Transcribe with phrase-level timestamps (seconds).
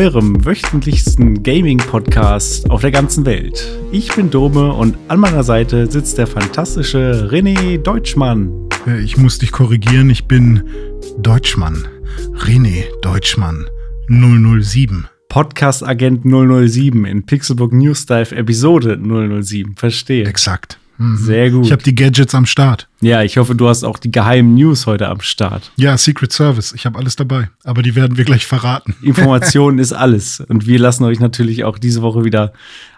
[0.00, 3.66] eurem wöchentlichsten Gaming-Podcast auf der ganzen Welt.
[3.92, 8.52] Ich bin Dome und an meiner Seite sitzt der fantastische René Deutschmann.
[8.86, 10.64] Äh, Ich muss dich korrigieren, ich bin
[11.18, 11.88] Deutschmann.
[12.34, 13.64] René Deutschmann
[14.08, 15.06] 007.
[15.30, 19.76] Podcast-Agent 007 in Pixelbook News Dive Episode 007.
[19.76, 20.26] Verstehe.
[20.26, 20.78] Exakt.
[20.98, 21.16] Mhm.
[21.16, 21.66] Sehr gut.
[21.66, 22.88] Ich habe die Gadgets am Start.
[23.00, 25.70] Ja, ich hoffe, du hast auch die geheimen News heute am Start.
[25.76, 26.72] Ja, Secret Service.
[26.72, 27.50] Ich habe alles dabei.
[27.64, 28.94] Aber die werden wir gleich verraten.
[29.02, 30.40] Information ist alles.
[30.40, 32.52] Und wir lassen euch natürlich auch diese Woche wieder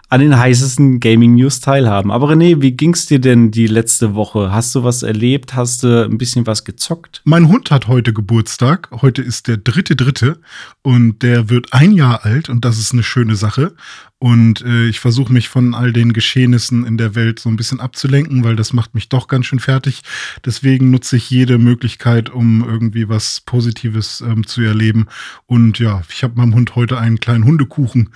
[0.09, 2.11] an den heißesten Gaming News teilhaben.
[2.11, 4.51] Aber René, wie ging's dir denn die letzte Woche?
[4.51, 5.55] Hast du was erlebt?
[5.55, 7.21] Hast du ein bisschen was gezockt?
[7.25, 8.89] Mein Hund hat heute Geburtstag.
[8.91, 10.39] Heute ist der dritte dritte
[10.81, 13.73] und der wird ein Jahr alt und das ist eine schöne Sache.
[14.21, 17.79] Und äh, ich versuche mich von all den Geschehnissen in der Welt so ein bisschen
[17.79, 20.01] abzulenken, weil das macht mich doch ganz schön fertig.
[20.43, 25.07] Deswegen nutze ich jede Möglichkeit, um irgendwie was Positives ähm, zu erleben.
[25.45, 28.09] Und ja, ich habe meinem Hund heute einen kleinen Hundekuchen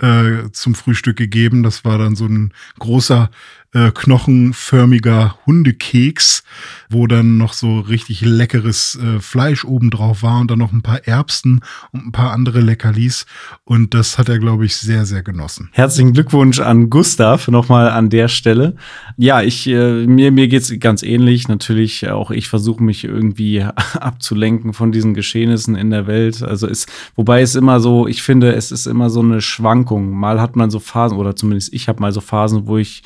[0.00, 1.64] äh, zum Frühstück gegeben.
[1.64, 3.28] Das war dann so ein großer
[3.74, 6.42] äh, knochenförmiger Hundekeks,
[6.88, 10.80] wo dann noch so richtig leckeres äh, Fleisch oben drauf war und dann noch ein
[10.80, 11.60] paar Erbsen
[11.92, 13.26] und ein paar andere Leckerlis.
[13.64, 15.68] Und das hat er, glaube ich, sehr, sehr genossen.
[15.72, 18.74] Herzlichen Glückwunsch an Gustav nochmal an der Stelle.
[19.18, 21.48] Ja, ich äh, mir mir geht's ganz ähnlich.
[21.48, 23.62] Natürlich auch ich versuche mich irgendwie
[23.94, 26.42] abzulenken von diesen Geschehnissen in der Welt.
[26.42, 30.12] Also ist wobei es immer so, ich finde, es ist immer so eine Schwankung.
[30.12, 33.02] Mal hat man so Phasen oder zumindest ich habe mal so Phasen, wo ich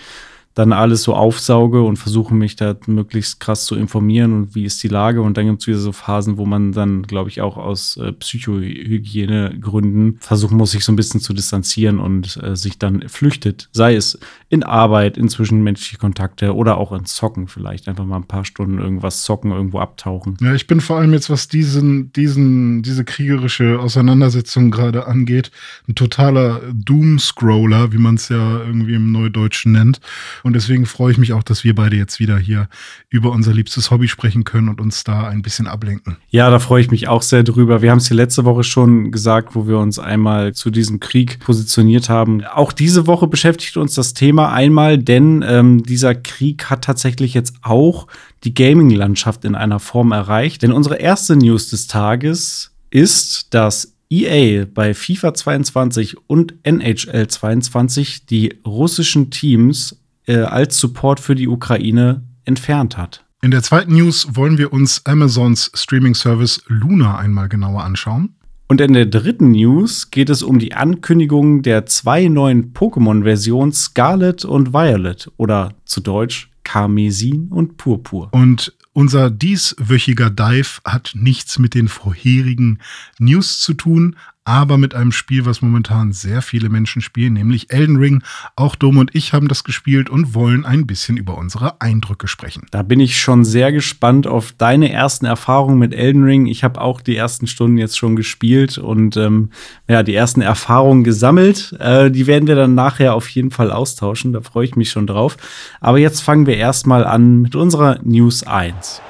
[0.54, 4.82] dann alles so aufsauge und versuche mich da möglichst krass zu informieren und wie ist
[4.82, 5.22] die Lage.
[5.22, 8.12] Und dann gibt es wieder so Phasen, wo man dann, glaube ich, auch aus äh,
[8.12, 13.70] Psychohygienegründen versuchen muss, sich so ein bisschen zu distanzieren und äh, sich dann flüchtet.
[13.72, 14.18] Sei es
[14.50, 17.88] in Arbeit, in zwischenmenschliche Kontakte oder auch in Zocken vielleicht.
[17.88, 20.36] Einfach mal ein paar Stunden irgendwas zocken, irgendwo abtauchen.
[20.42, 25.50] Ja, ich bin vor allem jetzt, was diesen, diesen, diese kriegerische Auseinandersetzung gerade angeht,
[25.88, 30.00] ein totaler Doom-Scroller, wie man es ja irgendwie im Neudeutschen nennt.
[30.42, 32.68] Und deswegen freue ich mich auch, dass wir beide jetzt wieder hier
[33.10, 36.16] über unser liebstes Hobby sprechen können und uns da ein bisschen ablenken.
[36.30, 37.82] Ja, da freue ich mich auch sehr drüber.
[37.82, 41.38] Wir haben es hier letzte Woche schon gesagt, wo wir uns einmal zu diesem Krieg
[41.40, 42.44] positioniert haben.
[42.44, 47.54] Auch diese Woche beschäftigt uns das Thema einmal, denn ähm, dieser Krieg hat tatsächlich jetzt
[47.62, 48.06] auch
[48.44, 50.62] die Gaming-Landschaft in einer Form erreicht.
[50.62, 58.26] Denn unsere erste News des Tages ist, dass EA bei FIFA 22 und NHL 22
[58.26, 63.24] die russischen Teams äh, als Support für die Ukraine entfernt hat.
[63.42, 68.36] In der zweiten News wollen wir uns Amazons Streaming-Service Luna einmal genauer anschauen.
[68.68, 74.44] Und in der dritten News geht es um die Ankündigung der zwei neuen Pokémon-Versionen Scarlet
[74.44, 78.28] und Violet oder zu Deutsch Karmesin und Purpur.
[78.32, 82.78] Und unser dieswöchiger Dive hat nichts mit den vorherigen
[83.18, 87.96] News zu tun, aber mit einem Spiel, was momentan sehr viele Menschen spielen, nämlich Elden
[87.96, 88.22] Ring.
[88.56, 92.66] Auch Dom und ich haben das gespielt und wollen ein bisschen über unsere Eindrücke sprechen.
[92.70, 96.46] Da bin ich schon sehr gespannt auf deine ersten Erfahrungen mit Elden Ring.
[96.46, 99.50] Ich habe auch die ersten Stunden jetzt schon gespielt und ähm,
[99.88, 101.76] ja, die ersten Erfahrungen gesammelt.
[101.78, 104.32] Äh, die werden wir dann nachher auf jeden Fall austauschen.
[104.32, 105.36] Da freue ich mich schon drauf.
[105.80, 109.02] Aber jetzt fangen wir erstmal an mit unserer News 1.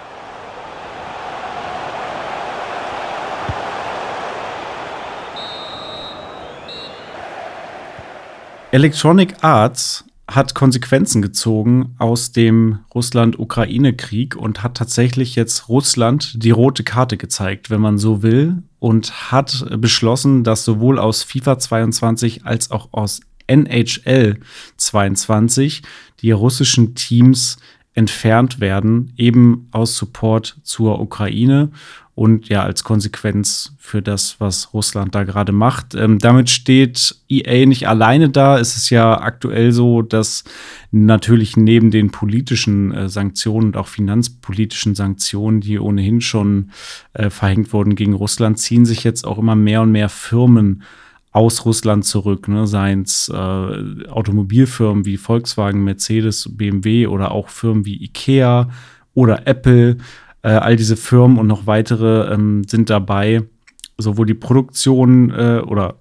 [8.72, 16.82] Electronic Arts hat Konsequenzen gezogen aus dem Russland-Ukraine-Krieg und hat tatsächlich jetzt Russland die rote
[16.82, 22.70] Karte gezeigt, wenn man so will, und hat beschlossen, dass sowohl aus FIFA 22 als
[22.70, 24.38] auch aus NHL
[24.78, 25.82] 22
[26.22, 27.58] die russischen Teams
[27.92, 31.72] entfernt werden, eben aus Support zur Ukraine
[32.14, 35.94] und ja als Konsequenz für das, was Russland da gerade macht.
[35.94, 38.58] Ähm, damit steht EA nicht alleine da.
[38.58, 40.44] Es ist ja aktuell so, dass
[40.90, 46.70] natürlich neben den politischen äh, Sanktionen und auch finanzpolitischen Sanktionen, die ohnehin schon
[47.14, 50.82] äh, verhängt wurden gegen Russland, ziehen sich jetzt auch immer mehr und mehr Firmen
[51.32, 52.66] aus Russland zurück, ne?
[52.66, 58.68] seien es äh, Automobilfirmen wie Volkswagen, Mercedes, BMW oder auch Firmen wie Ikea
[59.14, 59.96] oder Apple.
[60.42, 63.42] Äh, all diese Firmen und noch weitere ähm, sind dabei,
[63.98, 65.96] sowohl die Produktion äh, oder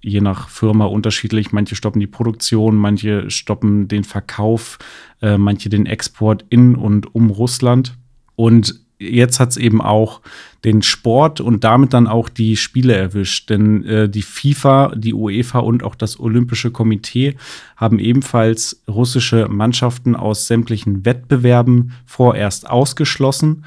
[0.00, 1.52] je nach Firma unterschiedlich.
[1.52, 4.78] Manche stoppen die Produktion, manche stoppen den Verkauf,
[5.20, 7.96] äh, manche den Export in und um Russland.
[8.36, 10.20] Und jetzt hat es eben auch
[10.64, 13.48] den Sport und damit dann auch die Spiele erwischt.
[13.50, 17.36] Denn äh, die FIFA, die UEFA und auch das Olympische Komitee
[17.76, 23.64] haben ebenfalls russische Mannschaften aus sämtlichen Wettbewerben vorerst ausgeschlossen.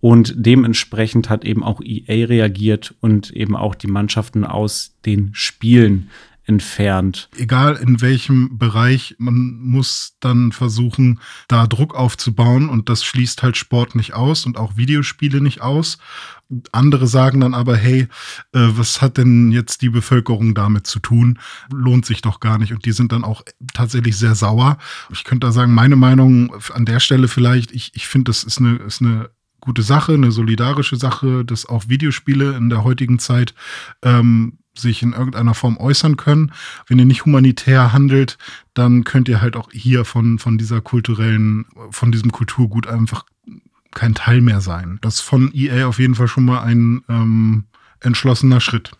[0.00, 6.10] Und dementsprechend hat eben auch EA reagiert und eben auch die Mannschaften aus den Spielen
[6.44, 7.28] entfernt.
[7.36, 13.56] Egal in welchem Bereich, man muss dann versuchen, da Druck aufzubauen und das schließt halt
[13.56, 15.98] Sport nicht aus und auch Videospiele nicht aus.
[16.72, 18.08] Andere sagen dann aber, hey,
[18.52, 21.38] äh, was hat denn jetzt die Bevölkerung damit zu tun?
[21.72, 22.72] Lohnt sich doch gar nicht.
[22.72, 23.42] Und die sind dann auch
[23.72, 24.78] tatsächlich sehr sauer.
[25.10, 28.58] Ich könnte da sagen, meine Meinung an der Stelle vielleicht, ich, ich finde, das ist
[28.58, 29.30] eine, ist eine
[29.60, 33.54] gute Sache, eine solidarische Sache, dass auch Videospiele in der heutigen Zeit
[34.02, 36.52] ähm, sich in irgendeiner Form äußern können.
[36.86, 38.38] Wenn ihr nicht humanitär handelt,
[38.74, 43.24] dann könnt ihr halt auch hier von, von dieser kulturellen, von diesem Kulturgut einfach
[43.94, 44.98] kein Teil mehr sein.
[45.02, 47.64] Das ist von EA auf jeden Fall schon mal ein ähm,
[48.00, 48.92] entschlossener Schritt.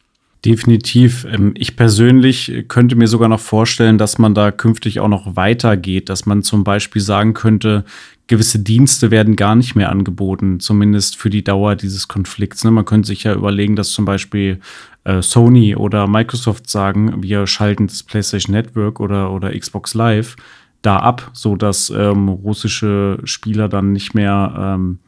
[0.45, 1.25] Definitiv.
[1.31, 6.09] Ähm, ich persönlich könnte mir sogar noch vorstellen, dass man da künftig auch noch weitergeht,
[6.09, 7.85] dass man zum Beispiel sagen könnte,
[8.27, 12.65] gewisse Dienste werden gar nicht mehr angeboten, zumindest für die Dauer dieses Konflikts.
[12.65, 12.71] Ne?
[12.71, 14.59] Man könnte sich ja überlegen, dass zum Beispiel
[15.21, 20.37] Sony oder Microsoft sagen, wir schalten das PlayStation Network oder, oder Xbox Live
[20.83, 24.99] da ab, sodass ähm, russische Spieler dann nicht mehr ähm,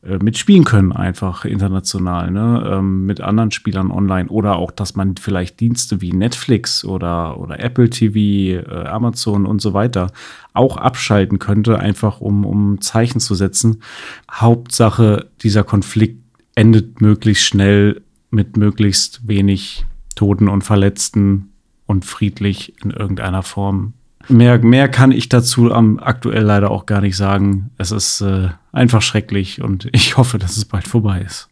[0.00, 2.70] äh, mitspielen können, einfach international, ne?
[2.72, 4.28] Ähm, mit anderen Spielern online.
[4.28, 9.60] Oder auch, dass man vielleicht Dienste wie Netflix oder, oder Apple TV, äh, Amazon und
[9.60, 10.12] so weiter
[10.52, 13.82] auch abschalten könnte, einfach um, um Zeichen zu setzen.
[14.30, 16.22] Hauptsache, dieser Konflikt
[16.54, 19.84] endet möglichst schnell mit möglichst wenig
[20.14, 21.52] Toten und Verletzten
[21.86, 23.94] und friedlich in irgendeiner Form
[24.30, 27.70] Mehr, mehr kann ich dazu am aktuell leider auch gar nicht sagen.
[27.78, 31.48] Es ist äh, einfach schrecklich und ich hoffe, dass es bald vorbei ist.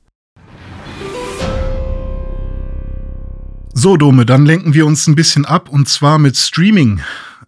[3.72, 7.00] So, Dome, dann lenken wir uns ein bisschen ab und zwar mit Streaming.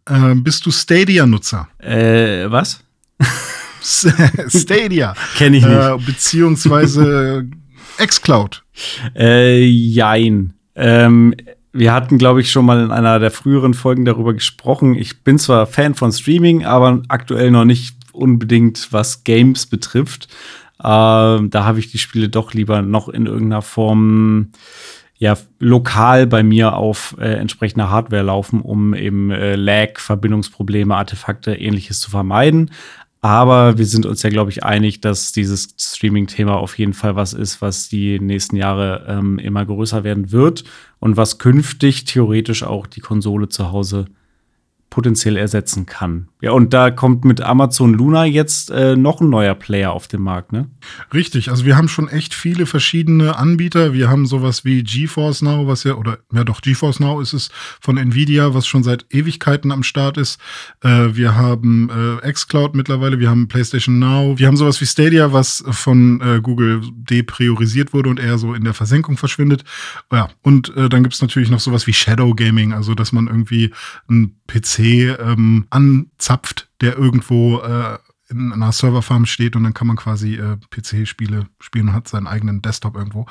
[0.06, 1.68] Äh, bist du Stadia-Nutzer?
[1.78, 2.84] Äh, was?
[3.82, 5.14] Stadia.
[5.36, 5.74] Kenn ich nicht.
[5.74, 7.48] Äh, beziehungsweise
[7.98, 8.64] Xcloud.
[9.16, 10.54] Äh, jein.
[10.74, 11.34] Ähm,
[11.72, 14.94] wir hatten, glaube ich, schon mal in einer der früheren Folgen darüber gesprochen.
[14.94, 20.28] Ich bin zwar Fan von Streaming, aber aktuell noch nicht unbedingt, was Games betrifft.
[20.80, 24.52] Äh, da habe ich die Spiele doch lieber noch in irgendeiner Form
[25.18, 31.56] ja lokal bei mir auf äh, entsprechender Hardware laufen, um eben äh, Lag, Verbindungsprobleme, Artefakte,
[31.56, 32.70] ähnliches zu vermeiden.
[33.20, 37.32] Aber wir sind uns ja, glaube ich, einig, dass dieses Streaming-Thema auf jeden Fall was
[37.32, 40.64] ist, was die nächsten Jahre ähm, immer größer werden wird
[41.00, 44.06] und was künftig theoretisch auch die Konsole zu Hause
[44.90, 46.28] potenziell ersetzen kann.
[46.40, 50.22] Ja, und da kommt mit Amazon Luna jetzt äh, noch ein neuer Player auf den
[50.22, 50.68] Markt, ne?
[51.12, 53.92] Richtig, also wir haben schon echt viele verschiedene Anbieter.
[53.92, 57.50] Wir haben sowas wie GeForce Now, was ja, oder ja doch, GeForce Now ist es
[57.80, 60.40] von Nvidia, was schon seit Ewigkeiten am Start ist.
[60.82, 61.90] Äh, wir haben
[62.22, 66.40] äh, xCloud mittlerweile, wir haben PlayStation Now, wir haben sowas wie Stadia, was von äh,
[66.40, 69.64] Google depriorisiert wurde und eher so in der Versenkung verschwindet.
[70.12, 73.26] Ja, und äh, dann gibt es natürlich noch sowas wie Shadow Gaming, also dass man
[73.26, 73.72] irgendwie
[74.08, 77.98] ein PC ähm, anzapft, der irgendwo äh,
[78.30, 82.26] in einer Serverfarm steht und dann kann man quasi äh, PC-Spiele spielen und hat seinen
[82.26, 83.26] eigenen Desktop irgendwo.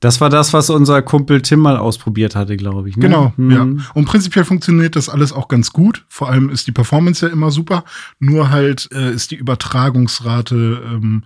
[0.00, 2.96] Das war das, was unser Kumpel Tim mal ausprobiert hatte, glaube ich.
[2.96, 3.02] Ne?
[3.02, 3.50] Genau, mhm.
[3.50, 3.84] ja.
[3.92, 6.06] Und prinzipiell funktioniert das alles auch ganz gut.
[6.08, 7.84] Vor allem ist die Performance ja immer super.
[8.18, 11.24] Nur halt äh, ist die Übertragungsrate ähm,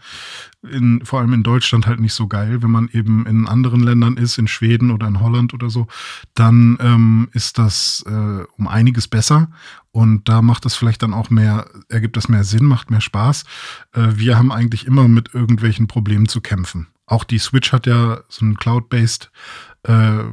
[0.69, 2.63] in, vor allem in Deutschland halt nicht so geil.
[2.63, 5.87] Wenn man eben in anderen Ländern ist, in Schweden oder in Holland oder so,
[6.35, 9.49] dann ähm, ist das äh, um einiges besser.
[9.93, 13.45] Und da macht es vielleicht dann auch mehr, ergibt das mehr Sinn, macht mehr Spaß.
[13.93, 16.89] Äh, wir haben eigentlich immer mit irgendwelchen Problemen zu kämpfen.
[17.07, 19.31] Auch die Switch hat ja so einen Cloud-based
[19.83, 20.25] äh,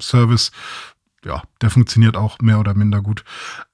[0.00, 0.50] Service.
[1.24, 3.24] Ja, der funktioniert auch mehr oder minder gut.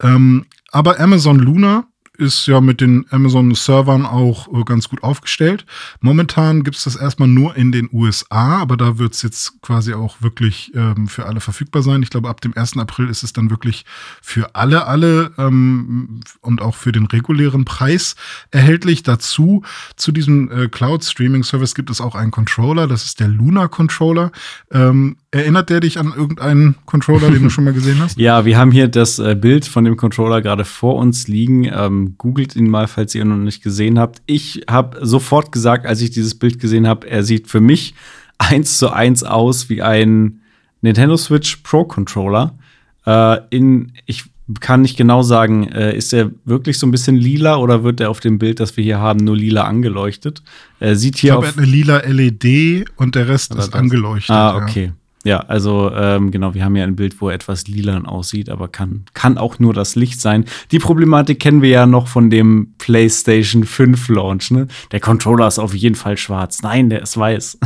[0.00, 5.66] Ähm, aber Amazon Luna ist ja mit den Amazon-Servern auch äh, ganz gut aufgestellt.
[6.00, 9.94] Momentan gibt es das erstmal nur in den USA, aber da wird es jetzt quasi
[9.94, 12.02] auch wirklich ähm, für alle verfügbar sein.
[12.02, 12.76] Ich glaube, ab dem 1.
[12.78, 13.84] April ist es dann wirklich
[14.22, 18.14] für alle, alle ähm, und auch für den regulären Preis
[18.50, 19.02] erhältlich.
[19.02, 19.62] Dazu,
[19.96, 24.30] zu diesem äh, Cloud-Streaming-Service gibt es auch einen Controller, das ist der Luna Controller.
[24.70, 28.16] Ähm, Erinnert der dich an irgendeinen Controller, den du schon mal gesehen hast?
[28.20, 31.64] ja, wir haben hier das äh, Bild von dem Controller gerade vor uns liegen.
[31.64, 34.22] Ähm, googelt ihn mal, falls ihr ihn noch nicht gesehen habt.
[34.26, 37.96] Ich habe sofort gesagt, als ich dieses Bild gesehen habe, er sieht für mich
[38.38, 40.38] eins zu eins aus wie ein
[40.82, 42.56] Nintendo Switch Pro Controller.
[43.04, 44.26] Äh, in, ich
[44.60, 48.10] kann nicht genau sagen, äh, ist er wirklich so ein bisschen lila oder wird er
[48.10, 50.44] auf dem Bild, das wir hier haben, nur lila angeleuchtet?
[50.78, 53.72] Er sieht hier ich glaube, er hat eine lila LED und der Rest ist das?
[53.72, 54.30] angeleuchtet.
[54.30, 54.84] Ah, okay.
[54.84, 54.92] Ja.
[55.24, 59.06] Ja, also ähm, genau, wir haben ja ein Bild, wo etwas lilan aussieht, aber kann,
[59.14, 60.44] kann auch nur das Licht sein.
[60.70, 64.50] Die Problematik kennen wir ja noch von dem PlayStation 5 Launch.
[64.50, 64.68] Ne?
[64.92, 66.60] Der Controller ist auf jeden Fall schwarz.
[66.60, 67.58] Nein, der ist weiß.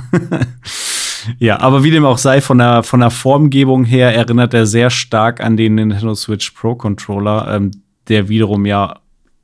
[1.40, 4.90] ja, aber wie dem auch sei, von der, von der Formgebung her erinnert er sehr
[4.90, 7.72] stark an den Nintendo Switch Pro Controller, ähm,
[8.06, 9.00] der wiederum ja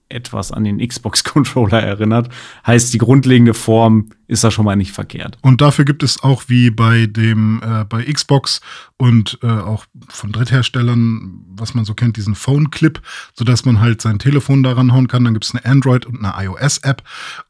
[0.09, 2.28] etwas an den Xbox-Controller erinnert.
[2.66, 5.38] Heißt, die grundlegende Form ist da schon mal nicht verkehrt.
[5.43, 8.61] Und dafür gibt es auch wie bei dem äh, bei Xbox
[8.97, 13.00] und äh, auch von Drittherstellern, was man so kennt, diesen Phone-Clip,
[13.35, 15.25] sodass man halt sein Telefon daran hauen kann.
[15.25, 17.02] Dann gibt es eine Android- und eine iOS-App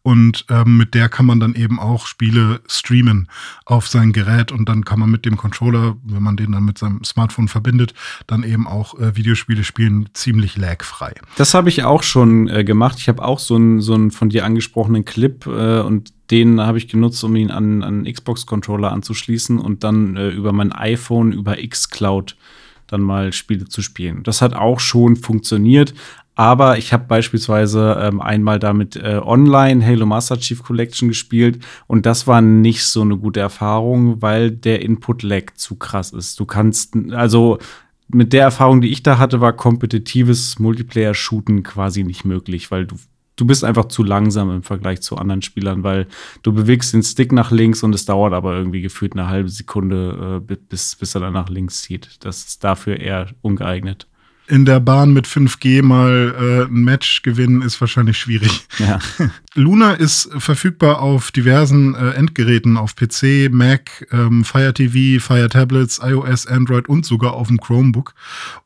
[0.02, 3.28] und ähm, mit der kann man dann eben auch Spiele streamen
[3.66, 6.78] auf sein Gerät und dann kann man mit dem Controller, wenn man den dann mit
[6.78, 7.94] seinem Smartphone verbindet,
[8.26, 11.14] dann eben auch äh, Videospiele spielen, ziemlich lagfrei.
[11.36, 12.98] Das habe ich auch schon äh, gemacht.
[12.98, 16.78] Ich habe auch so einen so einen von dir angesprochenen Clip äh, und den habe
[16.78, 21.56] ich genutzt, um ihn an einen Xbox-Controller anzuschließen und dann äh, über mein iPhone, über
[21.56, 22.36] xCloud
[22.86, 24.22] dann mal Spiele zu spielen.
[24.22, 25.94] Das hat auch schon funktioniert,
[26.34, 32.06] aber ich habe beispielsweise ähm, einmal damit äh, online Halo Master Chief Collection gespielt und
[32.06, 36.40] das war nicht so eine gute Erfahrung, weil der Input-Lag zu krass ist.
[36.40, 37.58] Du kannst, also
[38.08, 42.96] mit der Erfahrung, die ich da hatte, war kompetitives Multiplayer-Shooten quasi nicht möglich, weil du
[43.36, 46.06] du bist einfach zu langsam im Vergleich zu anderen Spielern, weil
[46.42, 50.42] du bewegst den Stick nach links und es dauert aber irgendwie gefühlt eine halbe Sekunde,
[50.48, 52.24] äh, bis, bis er dann nach links zieht.
[52.24, 54.06] Das ist dafür eher ungeeignet
[54.46, 58.66] in der Bahn mit 5G mal äh, ein Match gewinnen, ist wahrscheinlich schwierig.
[58.78, 58.98] Ja.
[59.54, 66.00] Luna ist verfügbar auf diversen äh, Endgeräten, auf PC, Mac, ähm, Fire TV, Fire Tablets,
[66.02, 68.14] iOS, Android und sogar auf dem Chromebook.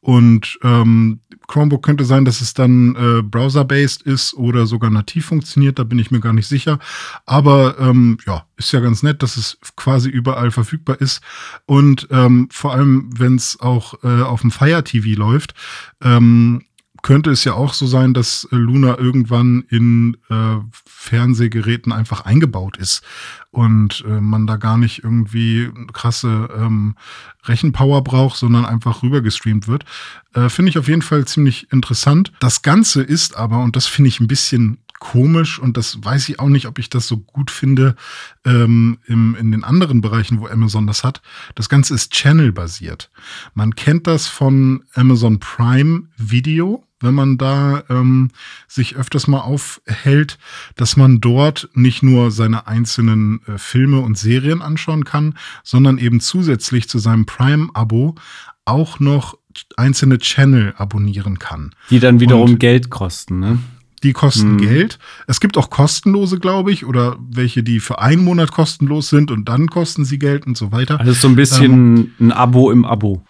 [0.01, 5.79] Und ähm, Chromebook könnte sein, dass es dann äh, browser-based ist oder sogar nativ funktioniert,
[5.79, 6.79] da bin ich mir gar nicht sicher.
[7.27, 11.21] Aber ähm, ja, ist ja ganz nett, dass es quasi überall verfügbar ist.
[11.67, 15.55] Und ähm, vor allem, wenn es auch äh, auf dem Fire TV läuft,
[16.03, 16.63] ähm,
[17.09, 23.03] könnte es ja auch so sein, dass Luna irgendwann in äh, Fernsehgeräten einfach eingebaut ist
[23.51, 26.97] und äh, man da gar nicht irgendwie krasse ähm,
[27.45, 29.87] Rechenpower braucht, sondern einfach rüber gestreamt wird.
[30.35, 32.31] Äh, finde ich auf jeden Fall ziemlich interessant.
[32.41, 36.41] Das Ganze ist aber, und das finde ich ein bisschen komisch und das weiß ich
[36.41, 37.97] auch nicht, ob ich das so gut finde
[38.45, 41.23] ähm, im, in den anderen Bereichen, wo Amazon das hat.
[41.55, 43.11] Das Ganze ist Channel-basiert.
[43.55, 48.31] Man kennt das von Amazon Prime Video, wenn man da ähm,
[48.67, 50.39] sich öfters mal aufhält,
[50.77, 56.21] dass man dort nicht nur seine einzelnen äh, Filme und Serien anschauen kann, sondern eben
[56.21, 58.17] zusätzlich zu seinem Prime-Abo
[58.65, 59.39] auch noch
[59.77, 61.75] einzelne Channel abonnieren kann.
[61.91, 63.59] Die dann wiederum und Geld kosten, ne?
[64.05, 64.59] Die kosten mhm.
[64.59, 64.99] Geld.
[65.27, 69.49] Es gibt auch kostenlose, glaube ich, oder welche, die für einen Monat kostenlos sind und
[69.49, 71.01] dann kosten sie Geld und so weiter.
[71.01, 73.25] Also so ein bisschen ähm, ein Abo im Abo.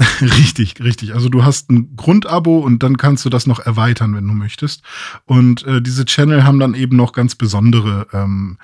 [0.20, 1.14] richtig, richtig.
[1.14, 4.82] Also du hast ein Grundabo und dann kannst du das noch erweitern, wenn du möchtest.
[5.26, 8.58] Und äh, diese Channel haben dann eben noch ganz besondere ähm,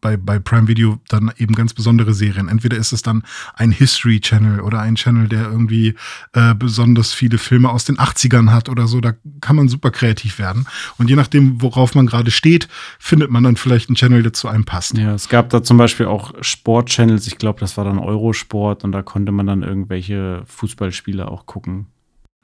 [0.00, 2.48] bei, bei Prime Video dann eben ganz besondere Serien.
[2.48, 3.22] Entweder ist es dann
[3.54, 5.94] ein History Channel oder ein Channel, der irgendwie
[6.32, 9.00] äh, besonders viele Filme aus den 80ern hat oder so.
[9.00, 10.66] Da kann man super kreativ werden.
[10.96, 12.68] Und je nachdem, worauf man gerade steht,
[12.98, 14.96] findet man dann vielleicht einen Channel, der zu einem passt.
[14.96, 17.26] Ja, es gab da zum Beispiel auch Sport-Channels.
[17.26, 21.86] Ich glaube, das war dann Eurosport und da konnte man dann irgendwelche Fußballspiele auch gucken.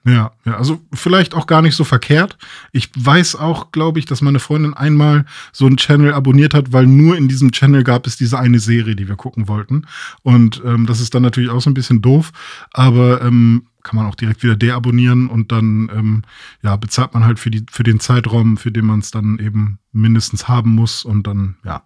[0.06, 2.36] Ja, ja, also vielleicht auch gar nicht so verkehrt.
[2.72, 6.86] Ich weiß auch, glaube ich, dass meine Freundin einmal so einen Channel abonniert hat, weil
[6.86, 9.86] nur in diesem Channel gab es diese eine Serie, die wir gucken wollten.
[10.22, 12.32] Und ähm, das ist dann natürlich auch so ein bisschen doof,
[12.70, 16.22] aber ähm, kann man auch direkt wieder deabonnieren und dann ähm,
[16.62, 19.78] ja, bezahlt man halt für, die, für den Zeitraum, für den man es dann eben
[19.92, 21.04] mindestens haben muss.
[21.04, 21.84] Und dann, ja.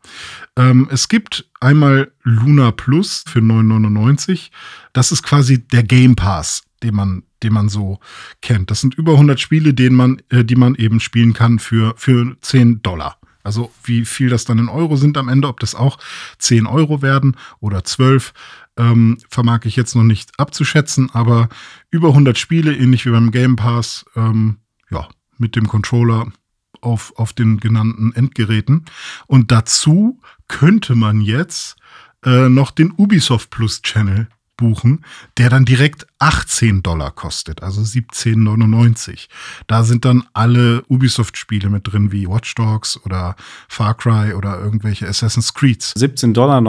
[0.57, 4.51] Ähm, es gibt einmal Luna Plus für 9,99.
[4.95, 7.99] Das ist quasi der Game Pass den man, den man so
[8.41, 8.71] kennt.
[8.71, 12.37] Das sind über 100 Spiele, denen man, äh, die man eben spielen kann für, für
[12.41, 13.19] 10 Dollar.
[13.43, 15.99] Also wie viel das dann in Euro sind am Ende, ob das auch
[16.39, 18.35] 10 Euro werden oder 12,
[18.79, 21.49] ähm, vermag ich jetzt noch nicht abzuschätzen, aber
[21.91, 24.59] über 100 Spiele, ähnlich wie beim Game Pass, ähm,
[24.91, 26.33] ja, mit dem Controller
[26.81, 28.85] auf, auf den genannten Endgeräten.
[29.27, 31.77] Und dazu könnte man jetzt
[32.25, 34.29] äh, noch den Ubisoft Plus Channel
[34.59, 35.05] buchen,
[35.39, 39.29] der dann direkt 18 Dollar kostet, also 17,99.
[39.67, 43.37] Da sind dann alle Ubisoft-Spiele mit drin, wie Watch Dogs oder
[43.69, 45.95] Far Cry oder irgendwelche Assassin's Creeds.
[45.97, 46.61] 17,99 Dollar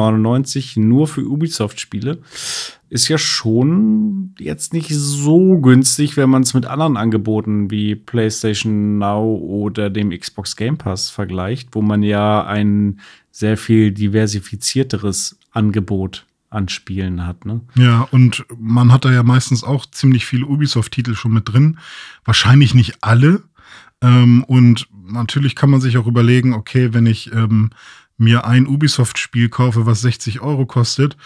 [0.87, 2.19] nur für Ubisoft-Spiele
[2.89, 8.97] ist ja schon jetzt nicht so günstig, wenn man es mit anderen Angeboten wie PlayStation
[8.97, 12.99] Now oder dem Xbox Game Pass vergleicht, wo man ja ein
[13.31, 17.45] sehr viel diversifizierteres Angebot an Spielen hat.
[17.45, 17.61] Ne?
[17.75, 21.77] Ja, und man hat da ja meistens auch ziemlich viele Ubisoft-Titel schon mit drin.
[22.25, 23.43] Wahrscheinlich nicht alle.
[24.01, 27.69] Ähm, und natürlich kann man sich auch überlegen, okay, wenn ich ähm,
[28.17, 31.17] mir ein Ubisoft-Spiel kaufe, was 60 Euro kostet,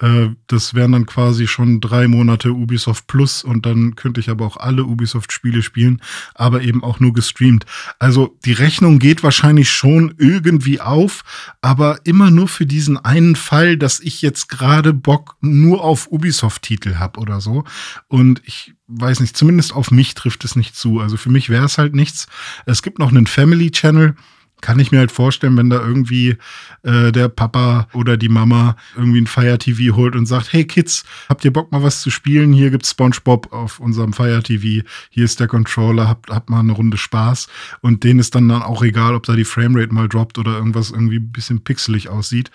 [0.00, 4.46] äh, das wären dann quasi schon drei Monate Ubisoft Plus und dann könnte ich aber
[4.46, 6.00] auch alle Ubisoft-Spiele spielen,
[6.34, 7.64] aber eben auch nur gestreamt.
[7.98, 11.24] Also die Rechnung geht wahrscheinlich schon irgendwie auf,
[11.60, 16.96] aber immer nur für diesen einen Fall, dass ich jetzt gerade Bock nur auf Ubisoft-Titel
[16.96, 17.64] habe oder so.
[18.08, 21.00] Und ich weiß nicht, zumindest auf mich trifft es nicht zu.
[21.00, 22.26] Also für mich wäre es halt nichts.
[22.66, 24.14] Es gibt noch einen Family Channel
[24.60, 26.36] kann ich mir halt vorstellen, wenn da irgendwie
[26.82, 31.04] äh, der Papa oder die Mama irgendwie ein Fire TV holt und sagt, hey Kids,
[31.28, 32.52] habt ihr Bock mal was zu spielen?
[32.52, 34.86] Hier gibt's SpongeBob auf unserem Fire TV.
[35.10, 37.48] Hier ist der Controller, habt, habt mal eine Runde Spaß.
[37.80, 40.90] Und denen ist dann dann auch egal, ob da die Framerate mal droppt oder irgendwas
[40.90, 42.50] irgendwie ein bisschen pixelig aussieht.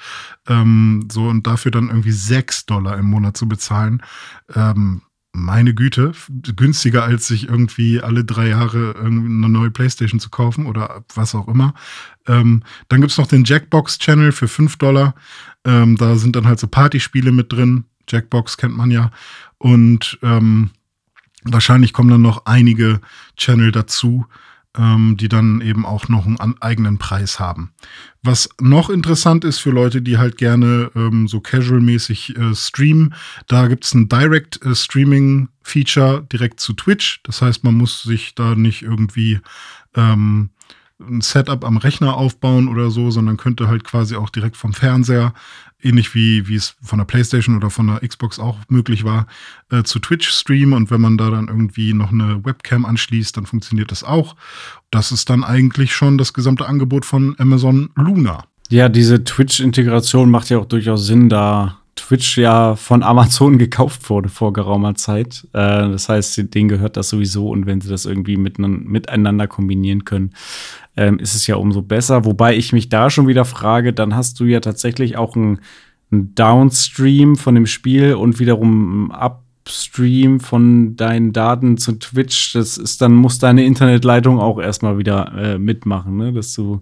[0.48, 4.02] Ähm, so und dafür dann irgendwie sechs Dollar im Monat zu bezahlen.
[4.54, 5.02] Ähm,
[5.34, 6.14] meine Güte,
[6.56, 11.48] günstiger als sich irgendwie alle drei Jahre eine neue Playstation zu kaufen oder was auch
[11.48, 11.74] immer.
[12.28, 15.16] Ähm, dann gibt's noch den Jackbox-Channel für 5 Dollar.
[15.66, 17.86] Ähm, da sind dann halt so Partyspiele mit drin.
[18.08, 19.10] Jackbox kennt man ja.
[19.58, 20.70] Und ähm,
[21.44, 23.02] wahrscheinlich kommen dann noch einige
[23.36, 24.28] Channel dazu,
[24.78, 27.72] ähm, die dann eben auch noch einen eigenen Preis haben.
[28.24, 33.14] Was noch interessant ist für Leute, die halt gerne ähm, so casual-mäßig äh, streamen,
[33.48, 37.22] da gibt's ein Direct-Streaming-Feature äh, direkt zu Twitch.
[37.24, 39.40] Das heißt, man muss sich da nicht irgendwie
[39.96, 40.50] ähm,
[41.00, 45.34] ein Setup am Rechner aufbauen oder so, sondern könnte halt quasi auch direkt vom Fernseher
[45.84, 49.28] ähnlich wie, es von der PlayStation oder von der Xbox auch möglich war,
[49.72, 50.74] äh, zu Twitch streamen.
[50.74, 54.36] Und wenn man da dann irgendwie noch eine Webcam anschließt, dann funktioniert das auch.
[54.92, 58.46] Das ist dann eigentlich schon das gesamte Angebot von Amazon Luna.
[58.70, 64.30] Ja, diese Twitch-Integration macht ja auch durchaus Sinn, da Twitch ja von Amazon gekauft wurde
[64.30, 65.48] vor geraumer Zeit.
[65.54, 70.34] Äh, das heißt, denen gehört das sowieso und wenn sie das irgendwie miteinander kombinieren können,
[70.98, 72.26] ähm, ist es ja umso besser.
[72.26, 75.60] Wobei ich mich da schon wieder frage, dann hast du ja tatsächlich auch ein,
[76.12, 79.12] ein Downstream von dem Spiel und wiederum ein
[79.66, 82.54] Upstream von deinen Daten zu Twitch.
[82.54, 86.34] Das ist, dann muss deine Internetleitung auch erstmal wieder äh, mitmachen, ne?
[86.34, 86.82] dass du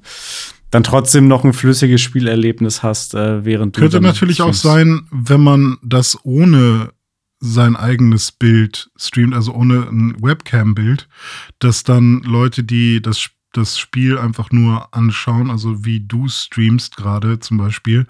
[0.71, 3.81] dann trotzdem noch ein flüssiges Spielerlebnis hast, äh, während du.
[3.81, 4.65] Könnte natürlich streamst.
[4.65, 6.91] auch sein, wenn man das ohne
[7.39, 11.07] sein eigenes Bild streamt, also ohne ein Webcam-Bild,
[11.60, 16.95] dass dann Leute, die das Spiel das Spiel einfach nur anschauen, also wie du streamst
[16.95, 18.07] gerade zum Beispiel,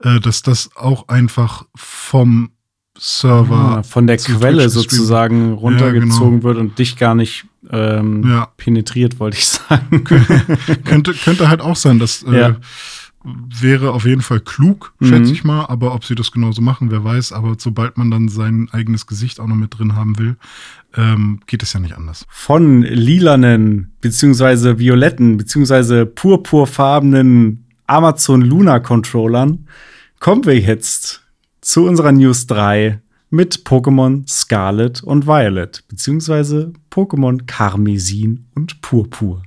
[0.00, 2.50] äh, dass das auch einfach vom
[2.96, 3.78] Server.
[3.78, 6.42] Ah, von der Quelle sozusagen runtergezogen ja, genau.
[6.44, 8.48] wird und dich gar nicht ähm, ja.
[8.56, 10.04] penetriert, wollte ich sagen.
[10.84, 12.56] könnte, könnte halt auch sein, dass äh, ja
[13.24, 15.32] wäre auf jeden Fall klug, schätze mhm.
[15.32, 15.66] ich mal.
[15.66, 17.32] Aber ob sie das genauso machen, wer weiß.
[17.32, 20.36] Aber sobald man dann sein eigenes Gesicht auch noch mit drin haben will,
[20.94, 22.26] ähm, geht es ja nicht anders.
[22.28, 29.66] Von lilanen, beziehungsweise violetten, beziehungsweise purpurfarbenen Amazon Luna Controllern
[30.20, 31.22] kommen wir jetzt
[31.60, 33.00] zu unserer News 3
[33.34, 39.42] mit Pokémon Scarlet und Violet, beziehungsweise Pokémon Karmesin und Purpur.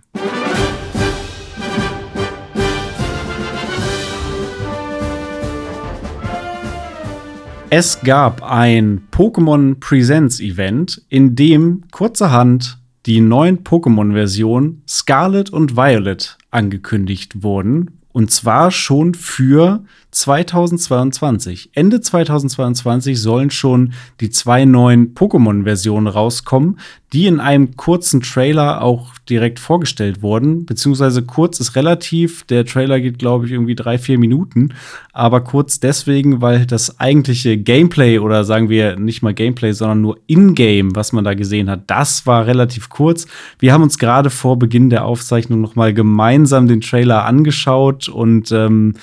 [7.69, 16.37] Es gab ein Pokémon Presents Event, in dem kurzerhand die neuen Pokémon-Versionen Scarlet und Violet
[16.51, 18.01] angekündigt wurden.
[18.11, 21.71] Und zwar schon für 2022.
[21.73, 26.79] Ende 2022 sollen schon die zwei neuen Pokémon-Versionen rauskommen,
[27.13, 30.65] die in einem kurzen Trailer auch direkt vorgestellt wurden.
[30.65, 32.43] Beziehungsweise kurz ist relativ.
[32.43, 34.73] Der Trailer geht, glaube ich, irgendwie drei, vier Minuten.
[35.13, 40.19] Aber kurz deswegen, weil das eigentliche Gameplay oder sagen wir nicht mal Gameplay, sondern nur
[40.27, 43.25] In-Game, was man da gesehen hat, das war relativ kurz.
[43.59, 48.09] Wir haben uns gerade vor Beginn der Aufzeichnung noch mal gemeinsam den Trailer angeschaut.
[48.09, 48.95] Und ähm,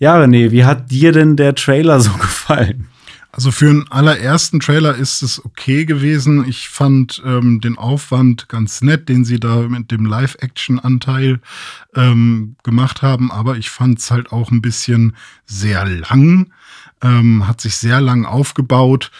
[0.00, 2.86] ja, René, wie hat dir denn der Trailer so gefallen?
[3.34, 6.46] Also für einen allerersten Trailer ist es okay gewesen.
[6.46, 11.40] Ich fand ähm, den Aufwand ganz nett, den sie da mit dem Live-Action-Anteil
[11.94, 16.52] ähm, gemacht haben, aber ich fand es halt auch ein bisschen sehr lang.
[17.02, 19.10] ähm, hat sich sehr lang aufgebaut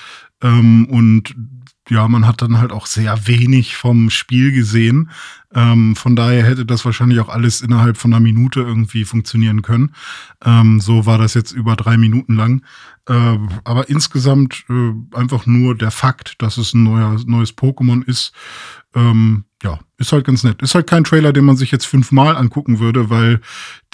[0.42, 1.34] ähm, und
[1.88, 5.10] ja, man hat dann halt auch sehr wenig vom Spiel gesehen.
[5.54, 9.94] Ähm, von daher hätte das wahrscheinlich auch alles innerhalb von einer Minute irgendwie funktionieren können.
[10.44, 12.62] Ähm, so war das jetzt über drei Minuten lang.
[13.08, 18.32] Äh, aber insgesamt äh, einfach nur der Fakt, dass es ein neuer, neues Pokémon ist.
[18.94, 20.62] Ähm, ja, ist halt ganz nett.
[20.62, 23.40] Ist halt kein Trailer, den man sich jetzt fünfmal angucken würde, weil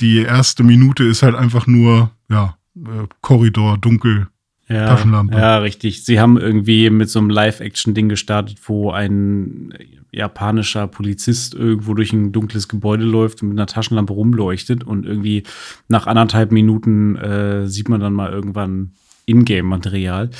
[0.00, 4.28] die erste Minute ist halt einfach nur, ja, äh, Korridor, dunkel,
[4.68, 5.36] ja, Taschenlampe.
[5.36, 6.04] Ja, richtig.
[6.04, 9.72] Sie haben irgendwie mit so einem Live-Action-Ding gestartet, wo ein
[10.12, 15.42] japanischer Polizist irgendwo durch ein dunkles Gebäude läuft und mit einer Taschenlampe rumleuchtet und irgendwie
[15.88, 18.92] nach anderthalb Minuten äh, sieht man dann mal irgendwann
[19.26, 20.30] Ingame-Material.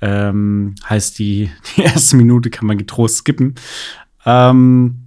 [0.00, 3.54] Ähm, heißt, die, die erste Minute kann man getrost skippen.
[4.26, 5.04] Ähm,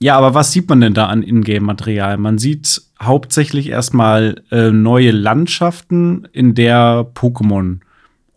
[0.00, 2.16] ja, aber was sieht man denn da an Ingame-Material?
[2.16, 7.78] Man sieht hauptsächlich erstmal äh, neue Landschaften, in der Pokémon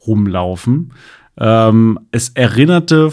[0.05, 0.93] rumlaufen.
[1.37, 3.11] Ähm, es erinnerte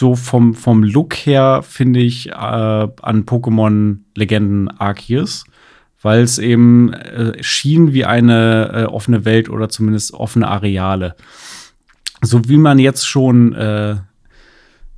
[0.00, 5.44] so vom, vom Look her, finde ich, äh, an Pokémon-Legenden Arceus,
[6.00, 11.14] weil es eben äh, schien wie eine äh, offene Welt oder zumindest offene Areale.
[12.22, 13.96] So wie man jetzt schon äh,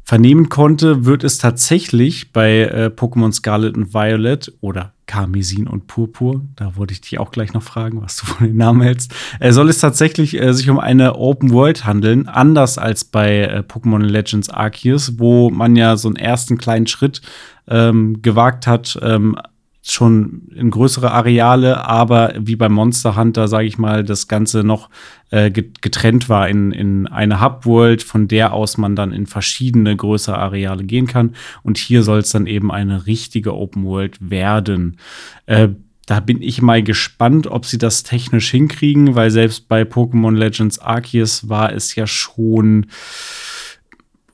[0.04, 6.40] vernehmen konnte, wird es tatsächlich bei äh, Pokémon Scarlet und Violet oder Karmesin und Purpur,
[6.56, 9.52] da wollte ich dich auch gleich noch fragen, was du von den Namen hältst, äh,
[9.52, 14.02] soll es tatsächlich äh, sich um eine Open World handeln, anders als bei äh, Pokémon
[14.02, 17.20] Legends Arceus, wo man ja so einen ersten kleinen Schritt
[17.68, 19.36] ähm, gewagt hat, ähm,
[19.84, 24.88] schon in größere Areale, aber wie beim Monster Hunter, sage ich mal, das Ganze noch
[25.30, 30.38] äh, getrennt war in, in eine Hub-World, von der aus man dann in verschiedene größere
[30.38, 31.34] Areale gehen kann.
[31.64, 34.98] Und hier soll es dann eben eine richtige Open World werden.
[35.46, 35.70] Äh,
[36.06, 40.78] da bin ich mal gespannt, ob sie das technisch hinkriegen, weil selbst bei Pokémon Legends
[40.78, 42.86] Arceus war es ja schon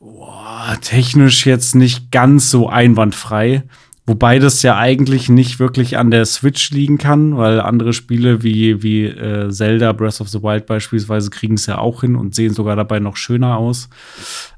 [0.00, 3.64] boah, technisch jetzt nicht ganz so einwandfrei.
[4.08, 8.82] Wobei das ja eigentlich nicht wirklich an der Switch liegen kann, weil andere Spiele wie,
[8.82, 12.54] wie äh, Zelda Breath of the Wild beispielsweise kriegen es ja auch hin und sehen
[12.54, 13.90] sogar dabei noch schöner aus.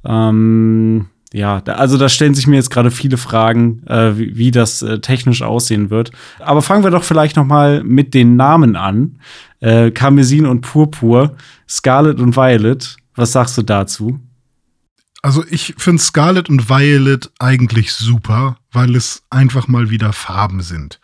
[0.05, 4.51] Ähm, ja, da, also da stellen sich mir jetzt gerade viele Fragen, äh, wie, wie,
[4.53, 6.13] das äh, technisch aussehen wird.
[6.39, 9.19] Aber fangen wir doch vielleicht noch mal mit den Namen an.
[9.59, 11.35] Äh, Karmesin und Purpur,
[11.69, 12.97] Scarlet und Violet.
[13.17, 14.21] Was sagst du dazu?
[15.23, 20.99] Also ich finde Scarlet und Violet eigentlich super, weil es einfach mal wieder Farben sind.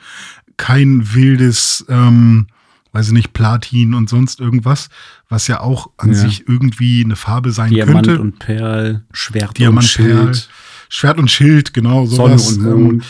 [0.57, 2.47] Kein wildes, ähm,
[2.93, 4.89] weiß ich nicht, Platin und sonst irgendwas,
[5.29, 6.15] was ja auch an ja.
[6.15, 8.11] sich irgendwie eine Farbe sein Diamant könnte.
[8.11, 10.09] Diamant und Perl, Schwert Diamant, und Schild.
[10.09, 10.43] Perl,
[10.89, 12.55] Schwert und Schild, genau, sowas.
[12.55, 12.93] Sonne und Mond.
[12.95, 13.03] Ähm,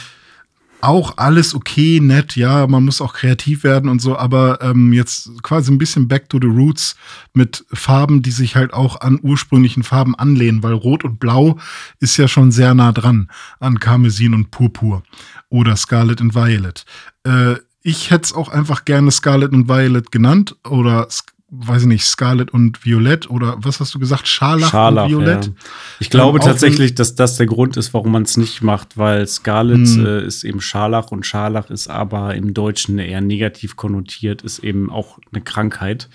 [0.80, 5.30] auch alles okay, nett, ja, man muss auch kreativ werden und so, aber ähm, jetzt
[5.42, 6.96] quasi ein bisschen back to the roots
[7.34, 11.58] mit Farben, die sich halt auch an ursprünglichen Farben anlehnen, weil Rot und Blau
[12.00, 15.02] ist ja schon sehr nah dran an Karmesin und Purpur
[15.48, 16.84] oder Scarlet and Violet.
[17.24, 21.06] Äh, ich hätte es auch einfach gerne Scarlet und Violet genannt oder
[21.48, 24.26] weiß ich nicht, Scarlet und Violett oder was hast du gesagt?
[24.26, 25.46] Scharlach, Scharlach und Violett?
[25.46, 25.52] Ja.
[26.00, 29.26] Ich glaube ähm, tatsächlich, dass das der Grund ist, warum man es nicht macht, weil
[29.28, 30.06] Scarlet hm.
[30.06, 34.90] äh, ist eben Scharlach und Scharlach ist aber im Deutschen eher negativ konnotiert, ist eben
[34.90, 36.08] auch eine Krankheit.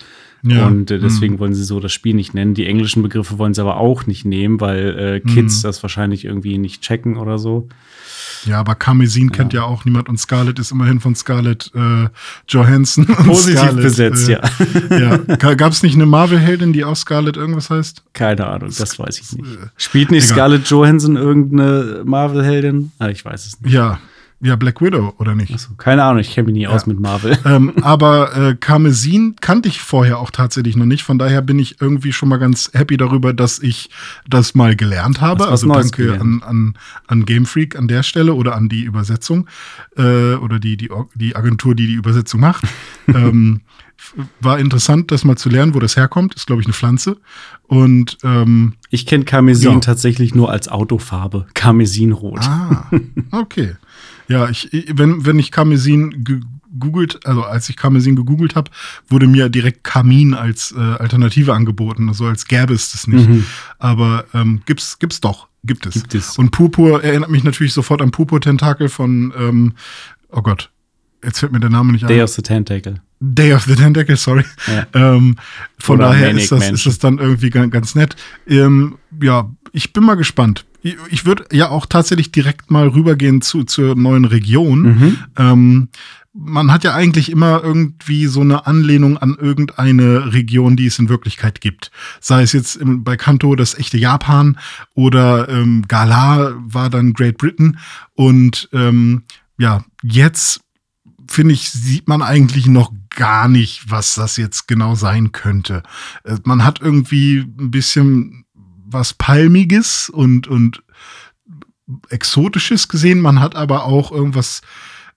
[0.44, 0.66] Ja.
[0.66, 1.40] Und äh, deswegen hm.
[1.40, 2.52] wollen sie so das Spiel nicht nennen.
[2.54, 5.62] Die englischen Begriffe wollen sie aber auch nicht nehmen, weil äh, Kids hm.
[5.62, 7.68] das wahrscheinlich irgendwie nicht checken oder so.
[8.44, 9.36] Ja, aber Karmesin ja.
[9.36, 12.08] kennt ja auch niemand und Scarlett ist immerhin von Scarlett äh,
[12.48, 13.06] Johansson.
[13.06, 15.18] Positiv Scarlett, besetzt, äh, ja.
[15.18, 15.54] ja.
[15.54, 18.02] Gab es nicht eine Marvel-Heldin, die auch Scarlett irgendwas heißt?
[18.12, 19.58] Keine Ahnung, das weiß ich nicht.
[19.76, 20.34] Spielt nicht Egal.
[20.34, 22.92] Scarlett Johansson irgendeine Marvel-Heldin?
[22.98, 23.72] Ah, ich weiß es nicht.
[23.72, 23.98] Ja,
[24.44, 25.54] ja, Black Widow, oder nicht?
[25.54, 26.70] Achso, keine Ahnung, ich kenne mich nie ja.
[26.70, 27.38] aus mit Marvel.
[27.52, 31.02] Ähm, aber äh, Karmesin kannte ich vorher auch tatsächlich noch nicht.
[31.02, 33.90] Von daher bin ich irgendwie schon mal ganz happy darüber, dass ich
[34.28, 35.48] das mal gelernt habe.
[35.48, 36.74] Also danke an, an,
[37.08, 39.48] an Game Freak an der Stelle oder an die Übersetzung
[39.96, 42.62] äh, oder die, die, die Agentur, die die Übersetzung macht.
[43.08, 43.62] ähm,
[44.40, 46.34] war interessant, das mal zu lernen, wo das herkommt.
[46.34, 47.18] Ist, glaube ich, eine Pflanze.
[47.66, 49.80] Und ähm, ich kenne Karmesin ja.
[49.80, 51.46] tatsächlich nur als Autofarbe.
[51.54, 52.40] Karmesinrot.
[52.40, 52.90] Ah,
[53.30, 53.74] okay.
[54.28, 58.70] Ja, ich, wenn, wenn ich Karmesin gegoogelt, also als ich Karmesin gegoogelt habe,
[59.08, 63.28] wurde mir direkt Kamin als äh, Alternative angeboten, also als gäbe es das nicht.
[63.28, 63.44] Mhm.
[63.78, 65.94] Aber ähm, gibt's, gibt's doch, gibt es.
[65.94, 66.38] Gibt es.
[66.38, 69.74] Und Purpur erinnert mich natürlich sofort an Purpur-Tentakel von, ähm,
[70.30, 70.70] oh Gott,
[71.24, 72.08] jetzt fällt mir der Name nicht ein.
[72.08, 73.00] Day of the Tentacle.
[73.20, 74.44] Day of the Tentacle, sorry.
[74.66, 75.14] Ja.
[75.14, 75.36] Ähm,
[75.78, 78.16] von Oder daher ist das, ist das dann irgendwie ganz, ganz nett.
[78.48, 80.64] Ähm, ja, ich bin mal gespannt.
[80.82, 84.82] Ich, würde ja auch tatsächlich direkt mal rübergehen zu, zur neuen Region.
[84.82, 85.18] Mhm.
[85.36, 85.88] Ähm,
[86.34, 91.08] man hat ja eigentlich immer irgendwie so eine Anlehnung an irgendeine Region, die es in
[91.08, 91.90] Wirklichkeit gibt.
[92.20, 94.58] Sei es jetzt im, bei Kanto das echte Japan
[94.94, 97.78] oder ähm, Galar war dann Great Britain.
[98.14, 99.24] Und ähm,
[99.58, 100.62] ja, jetzt
[101.28, 105.82] finde ich, sieht man eigentlich noch gar nicht, was das jetzt genau sein könnte.
[106.24, 108.41] Äh, Man hat irgendwie ein bisschen
[108.92, 110.82] was Palmiges und, und
[112.08, 113.20] Exotisches gesehen.
[113.20, 114.62] Man hat aber auch irgendwas,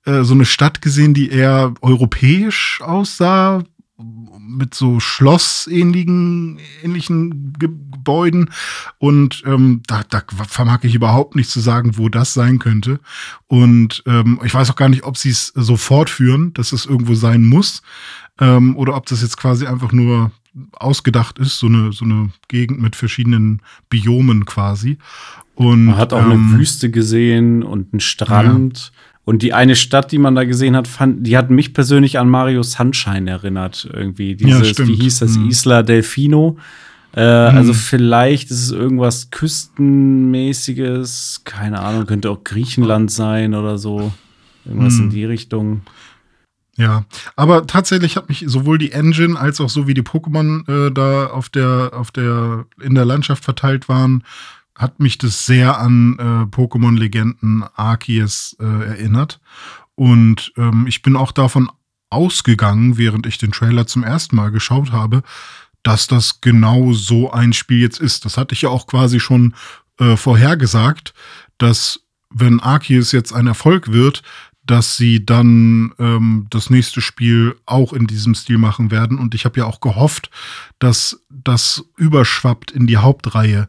[0.06, 3.64] äh, so eine Stadt gesehen, die eher europäisch aussah,
[3.98, 7.70] mit so schlossähnlichen ähnlichen Ge
[8.06, 8.52] Gebäuden.
[9.00, 13.00] Und ähm, da, da vermag ich überhaupt nicht zu sagen, wo das sein könnte.
[13.48, 17.16] Und ähm, ich weiß auch gar nicht, ob sie es so fortführen, dass es irgendwo
[17.16, 17.82] sein muss.
[18.40, 20.32] Ähm, oder ob das jetzt quasi einfach nur
[20.74, 24.98] ausgedacht ist, so eine, so eine Gegend mit verschiedenen Biomen quasi.
[25.56, 28.92] Und, Man hat auch ähm, eine Wüste gesehen und einen Strand.
[29.24, 32.30] Und die eine Stadt, die man da gesehen hat, fand, die hat mich persönlich an
[32.30, 33.90] Mario Sunshine erinnert.
[33.92, 34.90] Irgendwie Ja, dieses, stimmt.
[34.90, 35.50] wie hieß das, Mhm.
[35.50, 36.58] Isla Delfino.
[37.14, 44.12] Äh, Also vielleicht ist es irgendwas Küstenmäßiges, keine Ahnung, könnte auch Griechenland sein oder so.
[44.66, 45.04] Irgendwas Mhm.
[45.06, 45.82] in die Richtung.
[46.78, 47.06] Ja,
[47.38, 51.28] aber tatsächlich hat mich sowohl die Engine als auch so wie die Pokémon äh, da
[51.28, 54.24] auf der, auf der, in der Landschaft verteilt waren,
[54.76, 59.40] hat mich das sehr an äh, Pokémon-Legenden Arceus äh, erinnert.
[59.96, 61.72] Und ähm, ich bin auch davon
[62.10, 65.24] ausgegangen, während ich den Trailer zum ersten Mal geschaut habe,
[65.82, 68.26] dass das genau so ein Spiel jetzt ist.
[68.26, 69.56] Das hatte ich ja auch quasi schon
[70.00, 71.14] äh, vorhergesagt,
[71.58, 74.24] dass wenn Arceus jetzt ein Erfolg wird,
[74.66, 79.20] dass sie dann ähm, das nächste Spiel auch in diesem Stil machen werden.
[79.20, 80.30] Und ich habe ja auch gehofft,
[80.80, 83.68] dass das überschwappt in die Hauptreihe,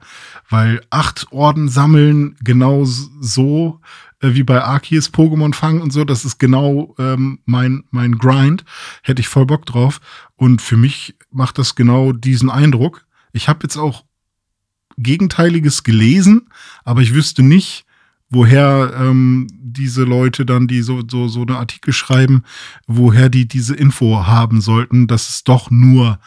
[0.48, 3.80] weil acht Orden sammeln genau so
[4.20, 8.64] äh, wie bei Arceus Pokémon fangen und so, das ist genau ähm, mein, mein Grind.
[9.02, 10.00] Hätte ich voll Bock drauf.
[10.36, 13.06] Und für mich macht das genau diesen Eindruck.
[13.32, 14.04] Ich habe jetzt auch
[14.98, 16.48] Gegenteiliges gelesen,
[16.84, 17.85] aber ich wüsste nicht,
[18.30, 22.42] woher ähm, diese Leute dann, die so, so, so eine Artikel schreiben,
[22.86, 26.18] woher die diese Info haben sollten, dass es doch nur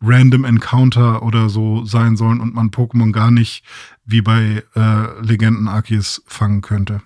[0.00, 3.64] Random Encounter oder so sein sollen und man Pokémon gar nicht
[4.04, 7.02] wie bei äh, Legenden Arceus fangen könnte.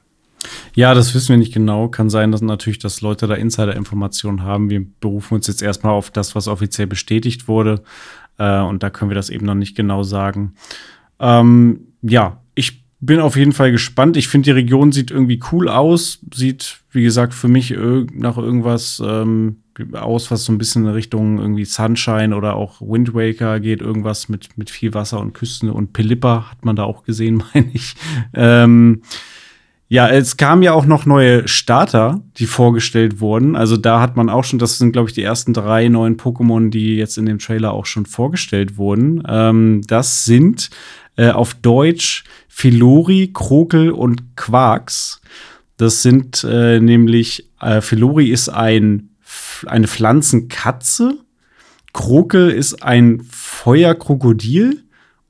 [0.74, 1.88] Ja, das wissen wir nicht genau.
[1.88, 4.70] Kann sein, dass natürlich, dass Leute da Insider-Informationen haben.
[4.70, 7.82] Wir berufen uns jetzt erstmal auf das, was offiziell bestätigt wurde.
[8.38, 10.54] Äh, und da können wir das eben noch nicht genau sagen.
[11.20, 12.41] Ähm, ja,
[13.02, 14.16] bin auf jeden Fall gespannt.
[14.16, 16.20] Ich finde, die Region sieht irgendwie cool aus.
[16.32, 17.70] Sieht, wie gesagt, für mich
[18.12, 19.56] nach irgendwas ähm,
[19.94, 23.80] aus, was so ein bisschen in Richtung irgendwie Sunshine oder auch Wind Waker geht.
[23.80, 27.70] Irgendwas mit, mit viel Wasser und Küsten und Pilippa hat man da auch gesehen, meine
[27.74, 27.96] ich.
[28.34, 29.02] Ähm,
[29.92, 33.56] ja, es kamen ja auch noch neue Starter, die vorgestellt wurden.
[33.56, 36.70] Also da hat man auch schon, das sind, glaube ich, die ersten drei neuen Pokémon,
[36.70, 39.22] die jetzt in dem Trailer auch schon vorgestellt wurden.
[39.28, 40.70] Ähm, das sind
[41.16, 45.20] äh, auf Deutsch Filori, Krokel und Quarks.
[45.76, 49.10] Das sind äh, nämlich, äh, Filori ist ein,
[49.66, 51.18] eine Pflanzenkatze,
[51.92, 54.84] Krokel ist ein Feuerkrokodil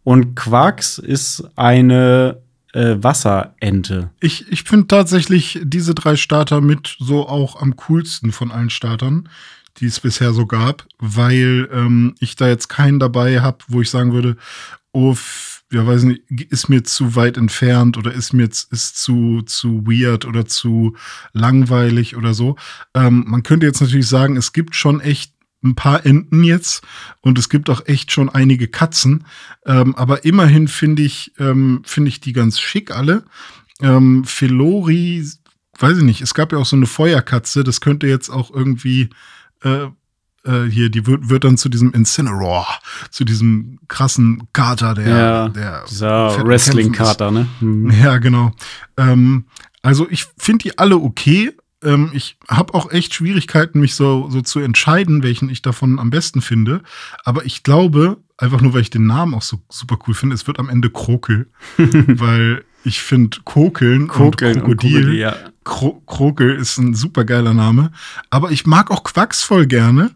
[0.04, 2.41] und Quarks ist eine
[2.72, 4.10] äh, Wasserente.
[4.20, 9.28] Ich, ich finde tatsächlich diese drei Starter mit so auch am coolsten von allen Startern,
[9.78, 13.90] die es bisher so gab, weil ähm, ich da jetzt keinen dabei habe, wo ich
[13.90, 14.36] sagen würde,
[14.92, 15.16] oh,
[15.72, 19.86] ja, weiß nicht, ist mir zu weit entfernt oder ist mir jetzt, ist zu, zu
[19.86, 20.96] weird oder zu
[21.32, 22.56] langweilig oder so.
[22.94, 25.31] Ähm, man könnte jetzt natürlich sagen, es gibt schon echt
[25.62, 26.82] ein paar Enten jetzt
[27.20, 29.24] und es gibt auch echt schon einige Katzen.
[29.64, 33.24] Ähm, aber immerhin finde ich, ähm, finde ich die ganz schick alle.
[33.80, 35.26] Ähm, Filori,
[35.78, 39.10] weiß ich nicht, es gab ja auch so eine Feuerkatze, das könnte jetzt auch irgendwie
[39.62, 39.88] äh,
[40.44, 45.48] äh, hier, die wird, wird dann zu diesem Incineroar, zu diesem krassen Kater, der, Ja,
[45.48, 47.46] der Dieser Wrestling-Kater, ne?
[47.60, 47.90] Hm.
[47.90, 48.52] Ja, genau.
[48.96, 49.46] Ähm,
[49.82, 51.52] also ich finde die alle okay.
[51.82, 56.10] Ähm, ich habe auch echt Schwierigkeiten, mich so, so zu entscheiden, welchen ich davon am
[56.10, 56.82] besten finde.
[57.24, 60.46] Aber ich glaube, einfach nur, weil ich den Namen auch so super cool finde, es
[60.46, 61.46] wird am Ende Krokel.
[61.78, 65.36] weil ich finde Kokeln, Kokeln und und Krokodil, Krokodil, ja.
[65.64, 67.92] Kro Krokel ist ein super geiler Name.
[68.30, 70.10] Aber ich mag auch Quacks voll gerne.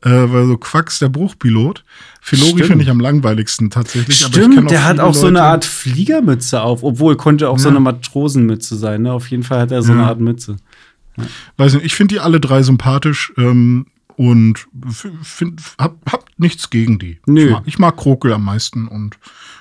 [0.00, 1.82] Äh, weil so Quacks der Bruchpilot.
[2.20, 4.18] Filori finde ich am langweiligsten tatsächlich.
[4.20, 7.70] Stimmt, der hat auch so eine Leute- Art Fliegermütze auf, obwohl könnte auch so Ja.
[7.70, 9.12] eine Matrosenmütze sein, ne?
[9.12, 9.98] Auf jeden Fall hat er so Ja.
[9.98, 10.54] eine Art Mütze.
[11.56, 14.66] Weiß nicht, ich finde die alle drei sympathisch ähm, und
[15.22, 17.20] find, hab, hab nichts gegen die.
[17.26, 17.46] Nö.
[17.46, 19.16] Ich mag, ich mag Krokel am meisten und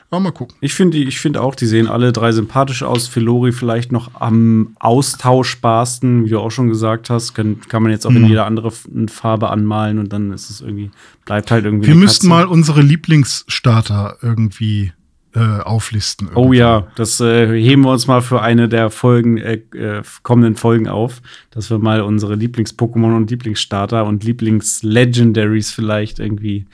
[0.10, 0.56] Aber mal gucken.
[0.62, 3.08] Ich finde ich finde auch, die sehen alle drei sympathisch aus.
[3.08, 7.34] Filori vielleicht noch am austauschbarsten, wie du auch schon gesagt hast.
[7.34, 8.18] Kann, kann man jetzt auch mhm.
[8.18, 10.92] in jeder andere Farbe anmalen und dann ist es irgendwie,
[11.26, 11.88] bleibt halt irgendwie.
[11.88, 14.94] Wir müssten mal unsere Lieblingsstarter irgendwie
[15.38, 16.30] äh, auflisten.
[16.30, 16.42] Irgendwie.
[16.42, 20.56] Oh ja, das äh, heben wir uns mal für eine der Folgen, äh, äh kommenden
[20.56, 21.22] Folgen auf,
[21.52, 26.66] dass wir mal unsere Lieblings-Pokémon und Lieblingsstarter und Lieblings-Legendaries vielleicht irgendwie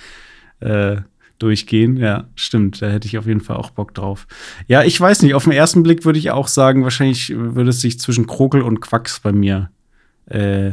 [0.62, 0.98] äh,
[1.40, 1.98] durchgehen.
[1.98, 2.82] Ja, stimmt.
[2.82, 4.28] Da hätte ich auf jeden Fall auch Bock drauf.
[4.68, 5.34] Ja, ich weiß nicht.
[5.34, 8.80] Auf den ersten Blick würde ich auch sagen, wahrscheinlich würde es sich zwischen Krokel und
[8.80, 9.70] Quacks bei mir
[10.30, 10.72] äh,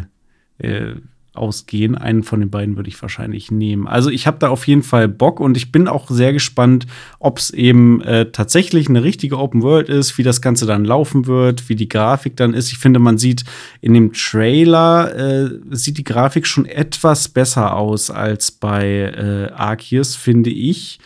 [0.59, 0.95] äh,
[1.35, 1.97] ausgehen.
[1.97, 3.87] Einen von den beiden würde ich wahrscheinlich nehmen.
[3.87, 6.87] Also ich habe da auf jeden Fall Bock und ich bin auch sehr gespannt,
[7.19, 11.27] ob es eben äh, tatsächlich eine richtige Open World ist, wie das Ganze dann laufen
[11.27, 12.73] wird, wie die Grafik dann ist.
[12.73, 13.45] Ich finde, man sieht
[13.81, 20.17] in dem Trailer äh, sieht die Grafik schon etwas besser aus als bei äh, Arceus,
[20.17, 20.99] finde ich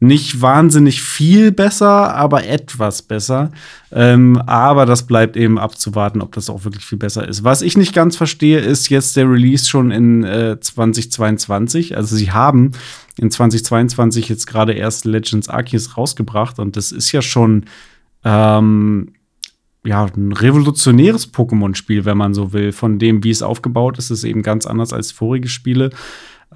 [0.00, 3.50] nicht wahnsinnig viel besser, aber etwas besser.
[3.90, 7.42] Ähm, aber das bleibt eben abzuwarten, ob das auch wirklich viel besser ist.
[7.42, 11.96] Was ich nicht ganz verstehe, ist jetzt der Release schon in äh, 2022.
[11.96, 12.72] Also sie haben
[13.16, 17.64] in 2022 jetzt gerade erst Legends Arceus rausgebracht und das ist ja schon
[18.24, 19.14] ähm,
[19.84, 22.72] ja, ein revolutionäres Pokémon-Spiel, wenn man so will.
[22.72, 25.90] Von dem, wie es aufgebaut ist, ist eben ganz anders als vorige Spiele.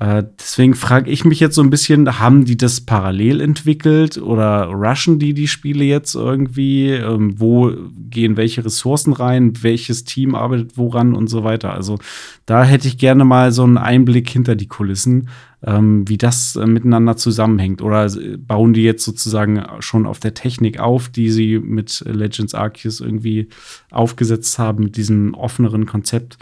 [0.01, 4.65] Äh, deswegen frage ich mich jetzt so ein bisschen, haben die das parallel entwickelt oder
[4.65, 6.91] rushen die die Spiele jetzt irgendwie?
[6.91, 7.73] Ähm, wo
[8.09, 9.53] gehen welche Ressourcen rein?
[9.63, 11.75] Welches Team arbeitet woran und so weiter?
[11.75, 11.99] Also
[12.47, 15.29] da hätte ich gerne mal so einen Einblick hinter die Kulissen,
[15.63, 17.83] ähm, wie das äh, miteinander zusammenhängt.
[17.83, 23.01] Oder bauen die jetzt sozusagen schon auf der Technik auf, die sie mit Legends Arceus
[23.01, 23.49] irgendwie
[23.91, 26.39] aufgesetzt haben, mit diesem offeneren Konzept?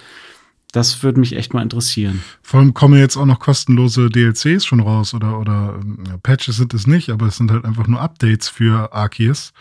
[0.72, 2.22] Das würde mich echt mal interessieren.
[2.42, 6.74] Vor allem kommen jetzt auch noch kostenlose DLCs schon raus oder, oder ja, Patches sind
[6.74, 9.52] es nicht, aber es sind halt einfach nur Updates für Arceus.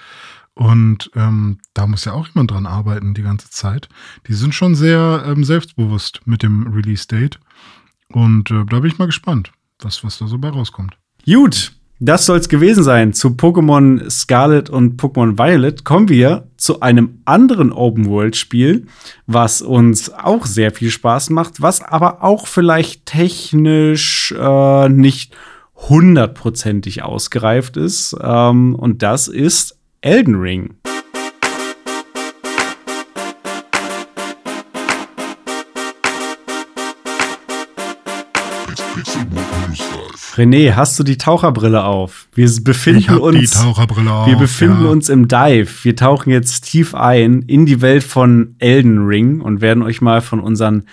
[0.53, 3.87] Und ähm, da muss ja auch jemand dran arbeiten die ganze Zeit.
[4.27, 7.39] Die sind schon sehr ähm, selbstbewusst mit dem Release-Date.
[8.11, 10.97] Und äh, da bin ich mal gespannt, was, was da so bei rauskommt.
[11.25, 15.83] Gut, das soll es gewesen sein zu Pokémon Scarlet und Pokémon Violet.
[15.83, 18.85] Kommen wir zu einem anderen Open-World-Spiel,
[19.27, 25.35] was uns auch sehr viel Spaß macht, was aber auch vielleicht technisch äh, nicht
[25.75, 28.15] hundertprozentig ausgereift ist.
[28.21, 30.75] Ähm, und das ist Elden Ring.
[40.39, 42.29] René, hast du die Taucherbrille auf?
[42.33, 43.57] Wir befinden uns.
[43.57, 44.89] Auf, wir befinden ja.
[44.89, 45.83] uns im Dive.
[45.83, 50.21] Wir tauchen jetzt tief ein in die Welt von Elden Ring und werden euch mal
[50.21, 50.85] von unseren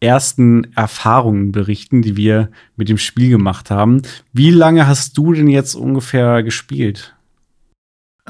[0.00, 4.00] ersten Erfahrungen berichten, die wir mit dem Spiel gemacht haben.
[4.32, 7.13] Wie lange hast du denn jetzt ungefähr gespielt?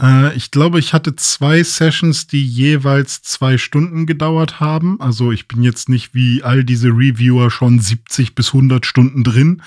[0.00, 5.00] Äh, ich glaube, ich hatte zwei Sessions, die jeweils zwei Stunden gedauert haben.
[5.00, 9.62] Also ich bin jetzt nicht wie all diese Reviewer schon 70 bis 100 Stunden drin,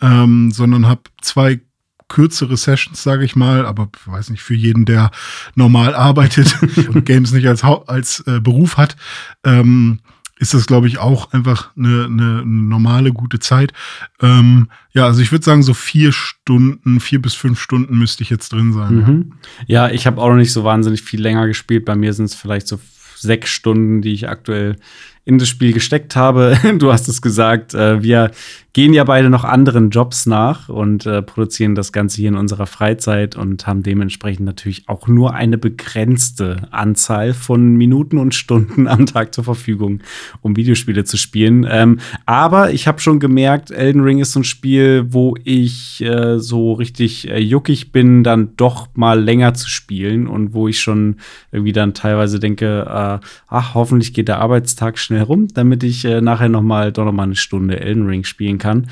[0.00, 1.60] ähm, sondern habe zwei
[2.08, 5.10] kürzere Sessions, sage ich mal, aber weiß nicht, für jeden, der
[5.54, 6.58] normal arbeitet
[6.88, 8.96] und Games nicht als, als äh, Beruf hat,
[9.44, 10.00] ähm,
[10.42, 13.72] ist das, glaube ich, auch einfach eine, eine normale, gute Zeit.
[14.20, 18.30] Ähm, ja, also ich würde sagen, so vier Stunden, vier bis fünf Stunden müsste ich
[18.30, 18.94] jetzt drin sein.
[18.94, 19.32] Mhm.
[19.68, 21.84] Ja, ich habe auch noch nicht so wahnsinnig viel länger gespielt.
[21.84, 22.80] Bei mir sind es vielleicht so
[23.14, 24.76] sechs Stunden, die ich aktuell
[25.24, 26.58] in das Spiel gesteckt habe.
[26.78, 28.30] Du hast es gesagt, äh, wir
[28.72, 32.66] gehen ja beide noch anderen Jobs nach und äh, produzieren das Ganze hier in unserer
[32.66, 39.04] Freizeit und haben dementsprechend natürlich auch nur eine begrenzte Anzahl von Minuten und Stunden am
[39.04, 40.00] Tag zur Verfügung,
[40.40, 41.66] um Videospiele zu spielen.
[41.68, 46.38] Ähm, aber ich habe schon gemerkt, Elden Ring ist so ein Spiel, wo ich äh,
[46.38, 51.16] so richtig äh, juckig bin, dann doch mal länger zu spielen und wo ich schon
[51.50, 56.04] irgendwie dann teilweise denke, äh, ach, hoffentlich geht der Arbeitstag schnell schnell rum, damit ich
[56.04, 58.88] äh, nachher noch mal doch noch mal eine Stunde Elden Ring spielen kann.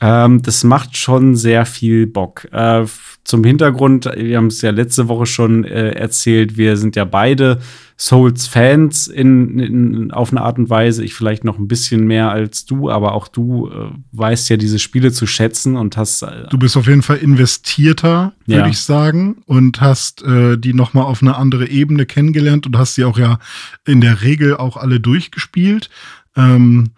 [0.00, 2.48] Ähm, das macht schon sehr viel Bock.
[2.52, 2.84] Äh,
[3.22, 7.60] zum Hintergrund, wir haben es ja letzte Woche schon äh, erzählt, wir sind ja beide
[8.02, 11.04] Souls-Fans in, in, auf eine Art und Weise.
[11.04, 14.80] Ich vielleicht noch ein bisschen mehr als du, aber auch du äh, weißt ja diese
[14.80, 16.22] Spiele zu schätzen und hast.
[16.22, 18.66] Äh, du bist auf jeden Fall investierter, würde ja.
[18.66, 22.96] ich sagen, und hast äh, die noch mal auf eine andere Ebene kennengelernt und hast
[22.96, 23.38] sie auch ja
[23.86, 25.88] in der Regel auch alle durchgespielt.
[26.34, 26.90] Ähm,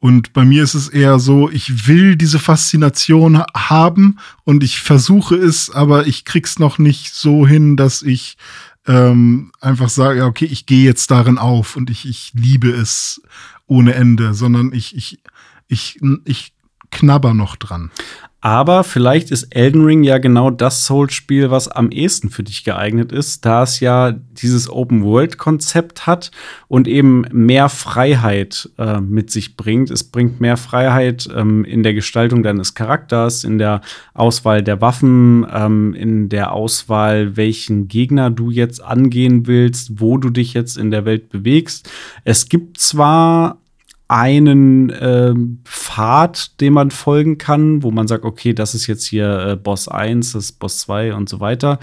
[0.00, 5.36] und bei mir ist es eher so, ich will diese Faszination haben und ich versuche
[5.36, 8.36] es, aber ich krieg's noch nicht so hin, dass ich
[8.86, 13.22] ähm, einfach sage, ja, okay, ich gehe jetzt darin auf und ich, ich liebe es
[13.66, 15.22] ohne Ende, sondern ich, ich,
[15.68, 16.52] ich, ich
[16.90, 17.90] knabber noch dran.
[18.44, 23.12] Aber vielleicht ist Elden Ring ja genau das Souls-Spiel, was am ehesten für dich geeignet
[23.12, 26.32] ist, da es ja dieses Open-World-Konzept hat
[26.66, 29.92] und eben mehr Freiheit äh, mit sich bringt.
[29.92, 33.80] Es bringt mehr Freiheit ähm, in der Gestaltung deines Charakters, in der
[34.12, 40.30] Auswahl der Waffen, ähm, in der Auswahl, welchen Gegner du jetzt angehen willst, wo du
[40.30, 41.88] dich jetzt in der Welt bewegst.
[42.24, 43.61] Es gibt zwar
[44.12, 45.34] einen äh,
[45.64, 49.88] Pfad, dem man folgen kann, wo man sagt, okay, das ist jetzt hier äh, Boss
[49.88, 51.78] 1, das ist Boss 2 und so weiter.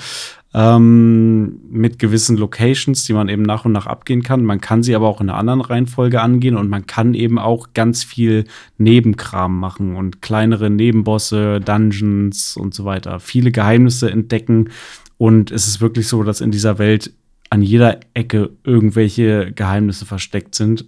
[0.53, 4.43] Ähm, mit gewissen Locations, die man eben nach und nach abgehen kann.
[4.43, 7.69] Man kann sie aber auch in einer anderen Reihenfolge angehen und man kann eben auch
[7.73, 8.45] ganz viel
[8.77, 13.19] Nebenkram machen und kleinere Nebenbosse, Dungeons und so weiter.
[13.19, 14.69] Viele Geheimnisse entdecken
[15.17, 17.11] und es ist wirklich so, dass in dieser Welt
[17.49, 20.85] an jeder Ecke irgendwelche Geheimnisse versteckt sind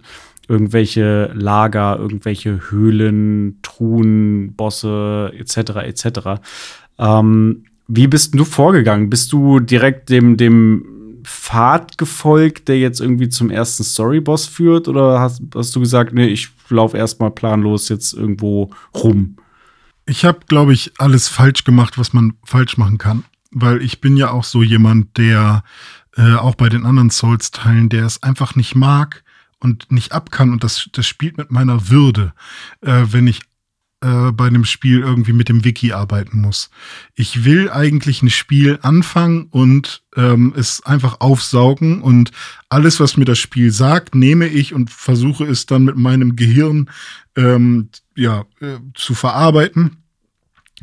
[0.52, 5.56] irgendwelche Lager, irgendwelche Höhlen, Truhen, Bosse etc.
[5.82, 6.18] etc.
[6.98, 9.08] Ähm, wie bist du vorgegangen?
[9.08, 10.84] Bist du direkt dem, dem
[11.24, 14.88] Pfad gefolgt, der jetzt irgendwie zum ersten Storyboss führt?
[14.88, 19.36] Oder hast, hast du gesagt, nee, ich laufe erstmal planlos jetzt irgendwo rum?
[20.04, 23.24] Ich habe, glaube ich, alles falsch gemacht, was man falsch machen kann.
[23.52, 25.64] Weil ich bin ja auch so jemand, der
[26.16, 29.24] äh, auch bei den anderen Souls-Teilen, der es einfach nicht mag,
[29.62, 32.32] und nicht ab kann und das, das spielt mit meiner Würde,
[32.80, 33.40] äh, wenn ich
[34.02, 36.70] äh, bei einem Spiel irgendwie mit dem Wiki arbeiten muss.
[37.14, 42.32] Ich will eigentlich ein Spiel anfangen und ähm, es einfach aufsaugen und
[42.68, 46.90] alles, was mir das Spiel sagt, nehme ich und versuche es dann mit meinem Gehirn
[47.36, 50.01] ähm, ja, äh, zu verarbeiten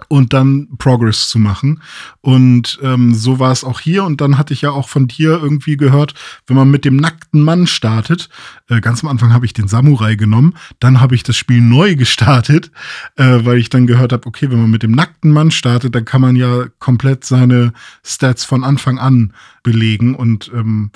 [0.07, 1.81] und dann Progress zu machen.
[2.21, 4.03] Und ähm, so war es auch hier.
[4.03, 6.13] Und dann hatte ich ja auch von dir irgendwie gehört,
[6.47, 8.29] wenn man mit dem nackten Mann startet,
[8.69, 11.95] äh, ganz am Anfang habe ich den Samurai genommen, dann habe ich das Spiel neu
[11.97, 12.71] gestartet,
[13.15, 16.05] äh, weil ich dann gehört habe, okay, wenn man mit dem nackten Mann startet, dann
[16.05, 17.73] kann man ja komplett seine
[18.03, 19.33] Stats von Anfang an
[19.63, 20.15] belegen.
[20.15, 20.91] Und ähm,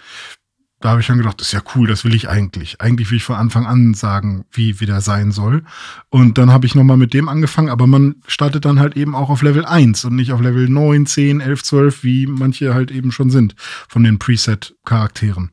[0.83, 2.81] da habe ich dann gedacht, das ist ja cool, das will ich eigentlich.
[2.81, 5.63] Eigentlich will ich von Anfang an sagen, wie, wie der sein soll.
[6.09, 9.29] Und dann habe ich nochmal mit dem angefangen, aber man startet dann halt eben auch
[9.29, 13.13] auf Level 1 und nicht auf Level 9, 10, 11, 12, wie manche halt eben
[13.13, 15.51] schon sind von den Preset-Charakteren.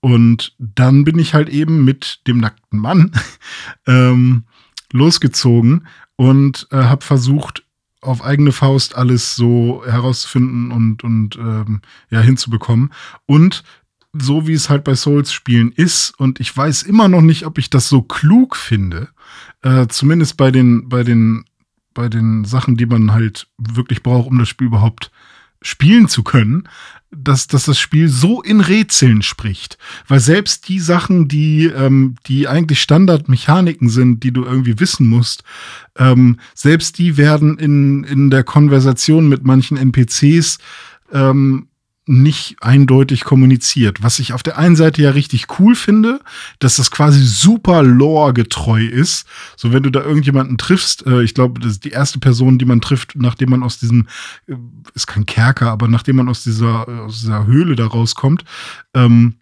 [0.00, 3.12] Und dann bin ich halt eben mit dem nackten Mann
[3.86, 4.44] ähm,
[4.90, 7.62] losgezogen und äh, habe versucht,
[8.00, 12.92] auf eigene Faust alles so herauszufinden und, und ähm, ja, hinzubekommen.
[13.26, 13.62] Und
[14.12, 16.10] so wie es halt bei Souls-Spielen ist.
[16.18, 19.08] Und ich weiß immer noch nicht, ob ich das so klug finde.
[19.62, 21.44] Äh, zumindest bei den, bei den,
[21.94, 25.10] bei den Sachen, die man halt wirklich braucht, um das Spiel überhaupt
[25.62, 26.68] spielen zu können,
[27.10, 29.78] dass, dass das Spiel so in Rätseln spricht.
[30.08, 35.44] Weil selbst die Sachen, die, ähm, die eigentlich Standardmechaniken sind, die du irgendwie wissen musst,
[35.96, 40.58] ähm, selbst die werden in, in der Konversation mit manchen NPCs
[41.12, 41.68] ähm,
[42.06, 44.02] nicht eindeutig kommuniziert.
[44.02, 46.20] Was ich auf der einen Seite ja richtig cool finde,
[46.58, 49.26] dass das quasi super lore-getreu ist.
[49.56, 52.64] So, wenn du da irgendjemanden triffst, äh, ich glaube, das ist die erste Person, die
[52.64, 54.08] man trifft, nachdem man aus diesem,
[54.48, 54.54] äh,
[54.94, 58.44] ist kein Kerker, aber nachdem man aus dieser, aus dieser Höhle da rauskommt,
[58.94, 59.36] ähm,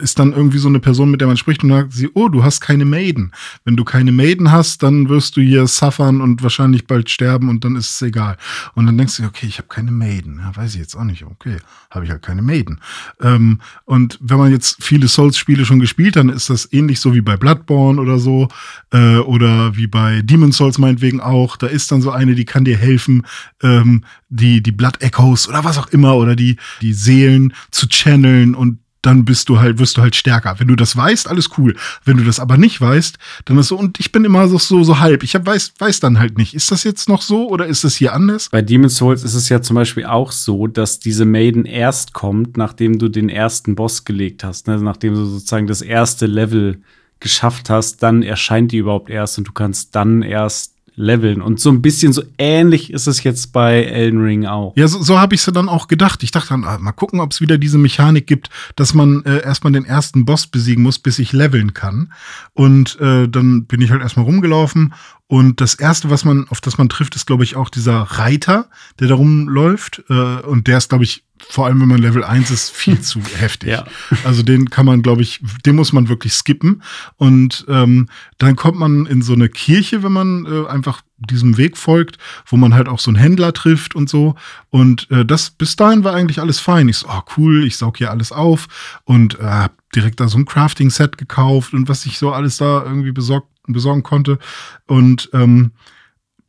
[0.00, 2.44] ist dann irgendwie so eine Person, mit der man spricht und sagt sie, oh, du
[2.44, 3.32] hast keine Maiden.
[3.64, 7.64] Wenn du keine Maiden hast, dann wirst du hier suffern und wahrscheinlich bald sterben und
[7.64, 8.36] dann ist es egal.
[8.74, 10.38] Und dann denkst du, okay, ich habe keine Maiden.
[10.38, 11.24] Ja, weiß ich jetzt auch nicht.
[11.24, 11.56] Okay,
[11.90, 12.80] habe ich halt keine Maiden.
[13.20, 17.14] Ähm, und wenn man jetzt viele Souls-Spiele schon gespielt hat, dann ist das ähnlich so
[17.14, 18.48] wie bei Bloodborne oder so
[18.92, 21.56] äh, oder wie bei Demon Souls meinetwegen auch.
[21.56, 23.26] Da ist dann so eine, die kann dir helfen,
[23.62, 28.54] ähm, die, die Blood Echoes oder was auch immer oder die, die Seelen zu channeln
[28.54, 30.56] und dann bist du halt, wirst du halt stärker.
[30.58, 31.76] Wenn du das weißt, alles cool.
[32.04, 34.82] Wenn du das aber nicht weißt, dann ist so, und ich bin immer so, so,
[34.82, 35.22] so halb.
[35.22, 36.54] Ich hab, weiß, weiß dann halt nicht.
[36.54, 38.48] Ist das jetzt noch so oder ist das hier anders?
[38.50, 42.56] Bei Demon's Souls ist es ja zum Beispiel auch so, dass diese Maiden erst kommt,
[42.56, 44.66] nachdem du den ersten Boss gelegt hast.
[44.66, 44.78] Ne?
[44.78, 46.82] Nachdem du sozusagen das erste Level
[47.20, 51.42] geschafft hast, dann erscheint die überhaupt erst und du kannst dann erst leveln.
[51.42, 54.76] Und so ein bisschen so ähnlich ist es jetzt bei Elden Ring auch.
[54.76, 56.22] Ja, so, so habe ich es dann auch gedacht.
[56.22, 59.42] Ich dachte dann, ah, mal gucken, ob es wieder diese Mechanik gibt, dass man äh,
[59.42, 62.12] erstmal den ersten Boss besiegen muss, bis ich leveln kann.
[62.52, 64.94] Und äh, dann bin ich halt erstmal rumgelaufen.
[65.30, 68.68] Und das erste, was man, auf das man trifft, ist, glaube ich, auch dieser Reiter,
[68.98, 70.02] der da rumläuft.
[70.10, 73.20] Äh, und der ist, glaube ich, vor allem wenn man Level 1 ist, viel zu
[73.38, 73.68] heftig.
[73.68, 73.84] Ja.
[74.24, 76.82] Also den kann man, glaube ich, den muss man wirklich skippen.
[77.16, 78.08] Und ähm,
[78.38, 82.56] dann kommt man in so eine Kirche, wenn man äh, einfach diesem Weg folgt, wo
[82.56, 84.34] man halt auch so einen Händler trifft und so.
[84.70, 86.88] Und äh, das bis dahin war eigentlich alles fein.
[86.88, 88.66] Ich so, oh cool, ich saug hier alles auf
[89.04, 93.12] und äh, direkt da so ein Crafting-Set gekauft und was ich so alles da irgendwie
[93.12, 94.38] besorgt, besorgen konnte.
[94.86, 95.72] Und ähm,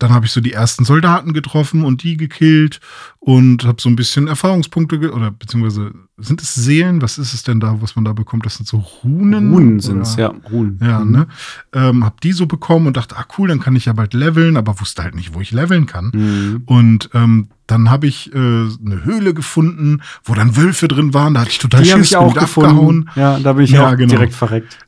[0.01, 2.79] dann habe ich so die ersten Soldaten getroffen und die gekillt
[3.19, 7.01] und habe so ein bisschen Erfahrungspunkte oder beziehungsweise sind es Seelen?
[7.03, 8.45] Was ist es denn da, was man da bekommt?
[8.45, 9.53] Das sind so Runen.
[9.53, 10.79] Runen sind es, ja, Runen.
[10.81, 11.11] Ja, mhm.
[11.11, 11.27] ne?
[11.73, 14.57] Ähm, hab die so bekommen und dachte, ah cool, dann kann ich ja bald leveln,
[14.57, 16.11] aber wusste halt nicht, wo ich leveln kann.
[16.13, 16.63] Mhm.
[16.65, 21.35] Und ähm, dann habe ich äh, eine Höhle gefunden, wo dann Wölfe drin waren.
[21.35, 22.69] Da hatte ich total die Schiss, ich auch gefunden.
[22.69, 23.09] abgehauen.
[23.15, 24.09] Ja, da bin ich ja, auch genau.
[24.09, 24.79] direkt verreckt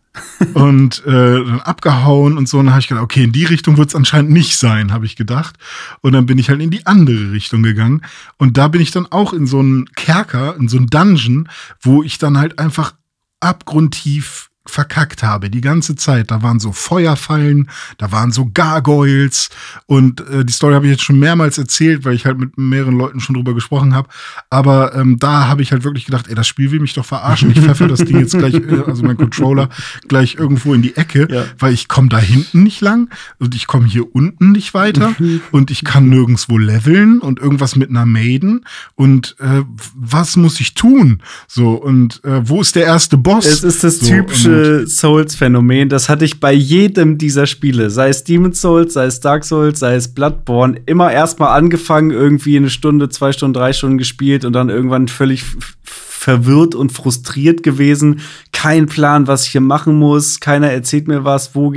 [0.53, 1.11] und äh,
[1.43, 2.59] dann abgehauen und so.
[2.59, 5.05] Und dann habe ich gedacht, okay, in die Richtung wird es anscheinend nicht sein, habe
[5.05, 5.55] ich gedacht.
[6.01, 8.01] Und dann bin ich halt in die andere Richtung gegangen.
[8.37, 11.49] Und da bin ich dann auch in so einen Kerker, in so einen Dungeon,
[11.81, 12.93] wo ich dann halt einfach
[13.39, 16.31] abgrundtief verkackt habe, die ganze Zeit.
[16.31, 19.49] Da waren so Feuerfallen, da waren so Gargoyles
[19.87, 22.97] und äh, die Story habe ich jetzt schon mehrmals erzählt, weil ich halt mit mehreren
[22.97, 24.07] Leuten schon drüber gesprochen habe.
[24.49, 27.51] Aber ähm, da habe ich halt wirklich gedacht, ey, das Spiel will mich doch verarschen.
[27.51, 29.69] Ich pfeffe das Ding jetzt gleich, äh, also mein Controller,
[30.07, 31.43] gleich irgendwo in die Ecke, ja.
[31.59, 33.09] weil ich komme da hinten nicht lang
[33.39, 35.13] und ich komme hier unten nicht weiter
[35.51, 40.73] und ich kann nirgendwo leveln und irgendwas mit einer Maiden und äh, was muss ich
[40.73, 41.21] tun?
[41.47, 43.45] So und äh, wo ist der erste Boss?
[43.45, 44.52] Es ist das so, typische
[44.85, 45.89] Souls-Phänomen.
[45.89, 47.89] Das hatte ich bei jedem dieser Spiele.
[47.89, 50.81] Sei es Demon's Souls, sei es Dark Souls, sei es Bloodborne.
[50.85, 55.43] Immer erstmal angefangen, irgendwie eine Stunde, zwei Stunden, drei Stunden gespielt und dann irgendwann völlig
[55.83, 58.21] verwirrt und frustriert gewesen.
[58.53, 60.39] Kein Plan, was ich hier machen muss.
[60.39, 61.73] Keiner erzählt mir was, wo.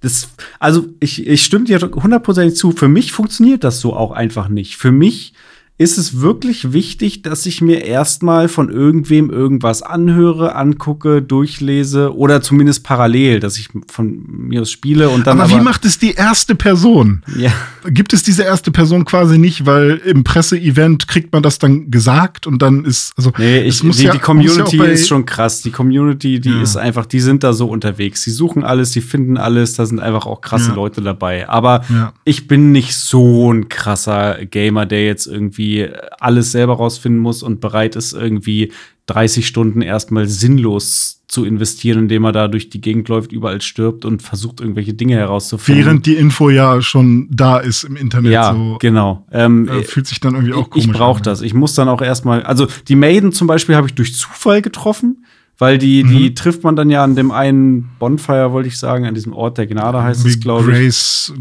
[0.00, 0.28] Das,
[0.60, 2.70] also, ich, ich stimme dir hundertprozentig zu.
[2.70, 4.76] Für mich funktioniert das so auch einfach nicht.
[4.76, 5.32] Für mich
[5.80, 12.42] ist es wirklich wichtig, dass ich mir erstmal von irgendwem irgendwas anhöre, angucke, durchlese oder
[12.42, 15.40] zumindest parallel, dass ich von mir aus spiele und dann.
[15.40, 17.22] Aber, aber wie macht es die erste Person?
[17.36, 17.52] Ja.
[17.86, 22.48] Gibt es diese erste Person quasi nicht, weil im Presseevent kriegt man das dann gesagt
[22.48, 25.62] und dann ist also nee, ich, die, ja, die Community ja ist schon krass.
[25.62, 26.62] Die Community, die ja.
[26.62, 28.24] ist einfach, die sind da so unterwegs.
[28.24, 29.74] Sie suchen alles, sie finden alles.
[29.74, 31.48] Da sind einfach auch krasse Leute dabei.
[31.48, 31.84] Aber
[32.24, 35.88] ich bin nicht so ein krasser Gamer, der jetzt irgendwie irgendwie
[36.18, 38.72] alles selber rausfinden muss und bereit ist, irgendwie
[39.06, 44.04] 30 Stunden erstmal sinnlos zu investieren, indem er da durch die Gegend läuft, überall stirbt
[44.04, 45.84] und versucht, irgendwelche Dinge herauszufinden.
[45.84, 48.32] Während die Info ja schon da ist im Internet.
[48.32, 49.26] Ja, so, genau.
[49.30, 51.42] Ähm, äh, fühlt sich dann irgendwie auch komisch Ich brauche das.
[51.42, 55.24] Ich muss dann auch erstmal, also die Maiden zum Beispiel habe ich durch Zufall getroffen.
[55.60, 56.08] Weil die, mhm.
[56.08, 59.58] die trifft man dann ja an dem einen Bonfire, wollte ich sagen, an diesem Ort
[59.58, 60.78] der Gnade heißt Wie es, glaube ich.
[60.78, 61.34] Grace,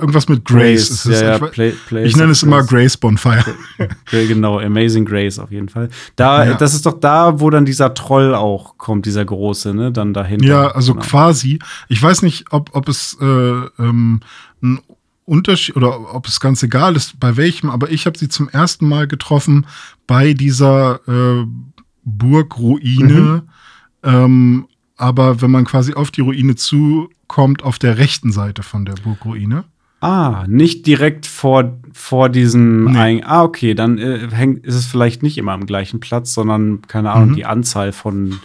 [0.00, 0.88] irgendwas mit Grace.
[0.88, 1.20] Grace ist es.
[1.20, 3.44] Ja, ja, ich, Play, ich nenne es immer Grace Bonfire.
[4.10, 5.90] genau, Amazing Grace auf jeden Fall.
[6.16, 6.54] Da, ja.
[6.54, 9.92] Das ist doch da, wo dann dieser Troll auch kommt, dieser große, ne?
[9.92, 10.44] Dann dahinter.
[10.44, 11.06] Ja, also genau.
[11.06, 11.60] quasi.
[11.88, 14.20] Ich weiß nicht, ob, ob es äh, ähm,
[14.60, 14.80] ein
[15.24, 18.88] Unterschied oder ob es ganz egal ist, bei welchem, aber ich habe sie zum ersten
[18.88, 19.66] Mal getroffen
[20.06, 21.46] bei dieser äh,
[22.06, 23.42] Burgruine.
[23.42, 23.42] Mhm.
[24.02, 28.94] Ähm, aber wenn man quasi auf die Ruine zukommt, auf der rechten Seite von der
[28.94, 29.64] Burgruine.
[30.00, 32.84] Ah, nicht direkt vor, vor diesem.
[32.84, 33.22] Nee.
[33.24, 37.12] ah, okay, dann äh, hängt, ist es vielleicht nicht immer am gleichen Platz, sondern, keine
[37.12, 37.34] Ahnung, mhm.
[37.34, 38.38] die Anzahl von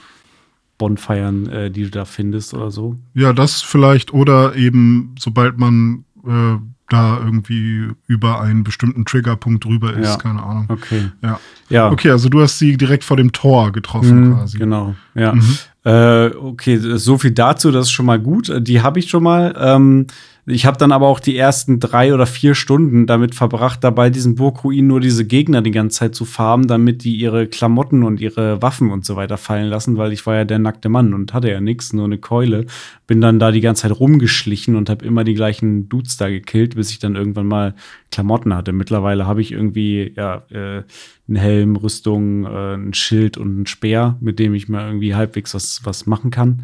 [0.78, 2.96] Bonfeiern, äh, die du da findest oder so.
[3.14, 4.14] Ja, das vielleicht.
[4.14, 6.58] Oder eben, sobald man äh,
[6.92, 10.18] da irgendwie über einen bestimmten Triggerpunkt drüber ist, ja.
[10.18, 10.66] keine Ahnung.
[10.70, 11.12] Okay.
[11.22, 11.40] Ja.
[11.70, 11.92] ja.
[11.92, 14.58] Okay, also du hast sie direkt vor dem Tor getroffen mhm, quasi.
[14.58, 15.34] Genau, ja.
[15.34, 15.58] Mhm.
[15.84, 18.52] Äh, okay, so viel dazu, das ist schon mal gut.
[18.60, 19.56] Die habe ich schon mal.
[19.58, 20.08] Ähm,
[20.48, 24.36] ich habe dann aber auch die ersten drei oder vier Stunden damit verbracht, dabei diesen
[24.36, 28.60] Burgruinen nur diese Gegner die ganze Zeit zu farmen, damit die ihre Klamotten und ihre
[28.62, 31.52] Waffen und so weiter fallen lassen, weil ich war ja der nackte Mann und hatte
[31.52, 32.66] ja nichts, nur eine Keule.
[33.06, 36.76] Bin dann da die ganze Zeit rumgeschlichen und habe immer die gleichen Dudes da gekillt,
[36.76, 37.76] bis ich dann irgendwann mal
[38.10, 38.74] Klamotten hatte.
[38.74, 40.84] Mittlerweile habe ich irgendwie ja äh,
[41.28, 45.54] einen Helm, Rüstung, äh, ein Schild und ein Speer, mit dem ich mal irgendwie halbwegs
[45.54, 46.64] was, was machen kann.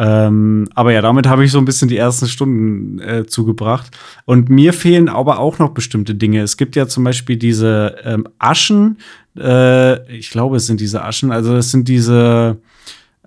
[0.00, 3.90] Ähm, aber ja, damit habe ich so ein bisschen die ersten Stunden äh, zugebracht.
[4.24, 6.40] Und mir fehlen aber auch noch bestimmte Dinge.
[6.40, 8.98] Es gibt ja zum Beispiel diese ähm, Aschen.
[9.36, 11.32] Äh, ich glaube, es sind diese Aschen.
[11.32, 12.58] Also es sind diese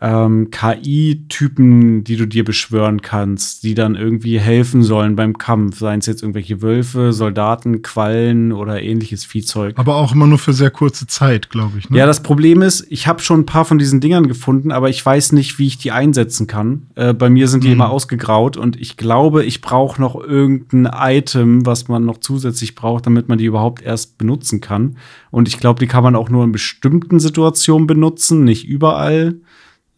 [0.02, 5.78] ähm, KI-Typen, die du dir beschwören kannst, die dann irgendwie helfen sollen beim Kampf.
[5.78, 9.78] Seien es jetzt irgendwelche Wölfe, Soldaten, Quallen oder ähnliches Viehzeug.
[9.78, 11.90] Aber auch immer nur für sehr kurze Zeit, glaube ich.
[11.90, 12.00] Ne?
[12.00, 15.06] Ja, das Problem ist, ich habe schon ein paar von diesen Dingern gefunden, aber ich
[15.06, 16.88] weiß nicht, wie ich die einsetzen kann.
[16.96, 17.74] Äh, bei mir sind die mhm.
[17.74, 23.06] immer ausgegraut und ich glaube, ich brauche noch irgendein Item, was man noch zusätzlich braucht,
[23.06, 24.98] damit man die überhaupt erst benutzen kann.
[25.30, 29.36] Und ich glaube, die kann man auch nur in bestimmten Situationen benutzen, nicht überall.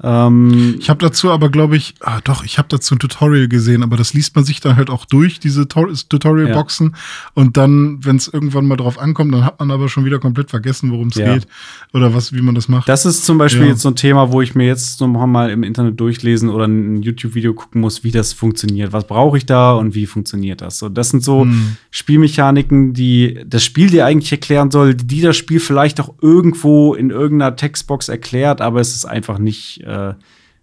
[0.01, 3.83] Ähm, ich habe dazu aber, glaube ich, ah, doch, ich habe dazu ein Tutorial gesehen,
[3.83, 6.87] aber das liest man sich dann halt auch durch, diese Tutorial-Boxen.
[6.87, 6.97] Ja.
[7.35, 10.49] Und dann, wenn es irgendwann mal drauf ankommt, dann hat man aber schon wieder komplett
[10.49, 11.33] vergessen, worum es ja.
[11.33, 11.47] geht
[11.93, 12.89] oder was, wie man das macht.
[12.89, 13.69] Das ist zum Beispiel ja.
[13.69, 17.01] jetzt so ein Thema, wo ich mir jetzt noch mal im Internet durchlesen oder ein
[17.01, 18.93] YouTube-Video gucken muss, wie das funktioniert.
[18.93, 20.79] Was brauche ich da und wie funktioniert das?
[20.79, 21.77] So, das sind so hm.
[21.91, 27.09] Spielmechaniken, die das Spiel dir eigentlich erklären soll, die das Spiel vielleicht auch irgendwo in
[27.09, 30.13] irgendeiner Textbox erklärt, aber es ist einfach nicht äh,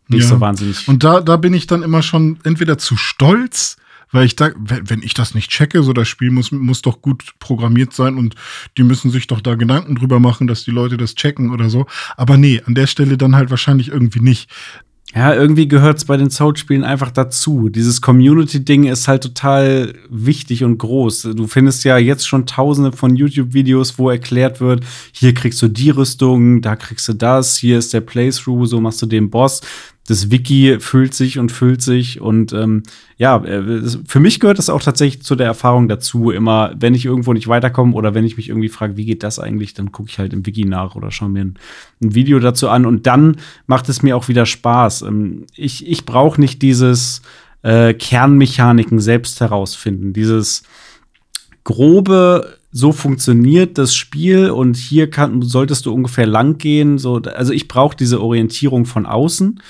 [0.09, 0.29] nicht ja.
[0.29, 0.89] so wahnsinnig.
[0.89, 3.77] Und da, da bin ich dann immer schon entweder zu stolz,
[4.13, 7.35] weil ich da, wenn ich das nicht checke, so das Spiel muss, muss doch gut
[7.39, 8.35] programmiert sein und
[8.77, 11.87] die müssen sich doch da Gedanken drüber machen, dass die Leute das checken oder so.
[12.17, 14.51] Aber nee, an der Stelle dann halt wahrscheinlich irgendwie nicht.
[15.15, 17.69] Ja, irgendwie gehört es bei den Soul-Spielen einfach dazu.
[17.69, 21.31] Dieses Community-Ding ist halt total wichtig und groß.
[21.35, 25.91] Du findest ja jetzt schon tausende von YouTube-Videos, wo erklärt wird, hier kriegst du die
[25.91, 29.63] Rüstung, da kriegst du das, hier ist der Playthrough, so machst du den Boss
[30.11, 32.21] das Wiki füllt sich und füllt sich.
[32.21, 32.83] Und ähm,
[33.17, 36.33] ja, äh, für mich gehört das auch tatsächlich zu der Erfahrung dazu.
[36.33, 39.39] Immer, wenn ich irgendwo nicht weiterkomme oder wenn ich mich irgendwie frage, wie geht das
[39.39, 41.59] eigentlich, dann gucke ich halt im Wiki nach oder schaue mir ein,
[42.03, 42.87] ein, Video dazu an.
[42.87, 43.37] Und dann
[43.69, 45.03] macht es mir auch wieder Spaß.
[45.03, 47.23] Ähm, ich ich brauche nicht dieses
[47.63, 50.13] äh, Kernmechaniken selbst herausfinden.
[50.13, 50.65] Dieses
[51.63, 56.99] grobe so funktioniert das Spiel und hier kann, solltest du ungefähr lang gehen.
[56.99, 59.61] So, also ich brauche diese Orientierung von außen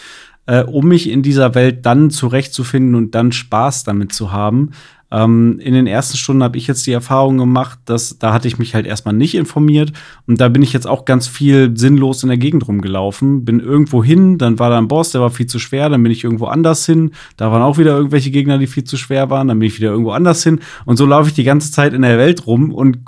[0.50, 4.70] äh, um mich in dieser Welt dann zurechtzufinden und dann Spaß damit zu haben.
[5.12, 8.58] Ähm, in den ersten Stunden habe ich jetzt die Erfahrung gemacht, dass da hatte ich
[8.58, 9.92] mich halt erstmal nicht informiert
[10.26, 13.44] und da bin ich jetzt auch ganz viel sinnlos in der Gegend rumgelaufen.
[13.44, 16.10] Bin irgendwo hin, dann war da ein Boss, der war viel zu schwer, dann bin
[16.10, 19.46] ich irgendwo anders hin, da waren auch wieder irgendwelche Gegner, die viel zu schwer waren,
[19.46, 22.02] dann bin ich wieder irgendwo anders hin und so laufe ich die ganze Zeit in
[22.02, 22.98] der Welt rum und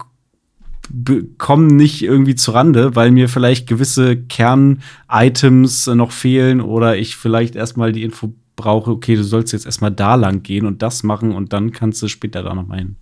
[1.39, 7.57] kommen nicht irgendwie zu Rande, weil mir vielleicht gewisse Kern-Items noch fehlen oder ich vielleicht
[7.57, 11.33] erstmal die Info brauche, okay, du sollst jetzt erstmal da lang gehen und das machen
[11.33, 12.97] und dann kannst du später da noch mal hin.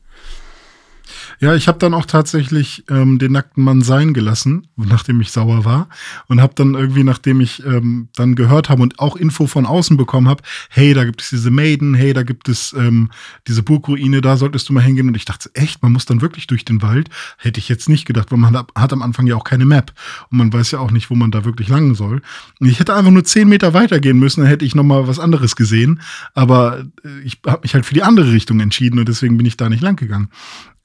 [1.40, 5.64] Ja, ich habe dann auch tatsächlich ähm, den nackten Mann sein gelassen, nachdem ich sauer
[5.64, 5.88] war.
[6.26, 9.96] Und habe dann irgendwie, nachdem ich ähm, dann gehört habe und auch Info von außen
[9.96, 13.10] bekommen habe, hey, da gibt es diese Maiden, hey, da gibt es ähm,
[13.46, 15.08] diese Burgruine, da solltest du mal hingehen.
[15.08, 17.08] Und ich dachte, echt, man muss dann wirklich durch den Wald?
[17.38, 19.92] Hätte ich jetzt nicht gedacht, weil man hat, am Anfang ja auch keine Map.
[20.30, 22.22] Und man weiß ja auch nicht, wo man da wirklich lang soll.
[22.58, 25.18] Und ich hätte einfach nur zehn Meter weitergehen müssen, dann hätte ich noch mal was
[25.18, 26.00] anderes gesehen.
[26.34, 29.56] Aber äh, ich habe mich halt für die andere Richtung entschieden und deswegen bin ich
[29.56, 30.28] da nicht lang gegangen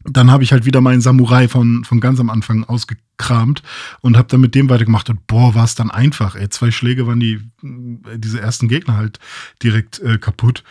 [0.06, 3.64] dann habe ich halt wieder meinen Samurai von, von ganz am Anfang ausgekramt
[4.02, 6.36] und habe dann mit dem weitergemacht und boah, war es dann einfach.
[6.36, 9.20] Ey, zwei Schläge waren die, äh, diese ersten Gegner halt
[9.64, 10.64] direkt äh, kaputt.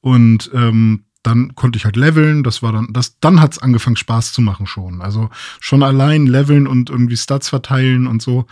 [0.00, 4.32] Und ähm, dann konnte ich halt leveln, das war dann, das, dann hat's angefangen Spaß
[4.32, 5.00] zu machen schon.
[5.00, 5.30] Also
[5.60, 8.46] schon allein leveln und irgendwie Stats verteilen und so,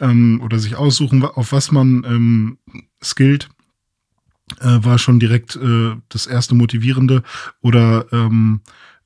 [0.00, 2.58] ähm, oder sich aussuchen, auf was man ähm,
[3.02, 3.48] skillt,
[4.60, 7.22] äh, war schon direkt äh, das erste Motivierende.
[7.60, 8.60] Oder ähm,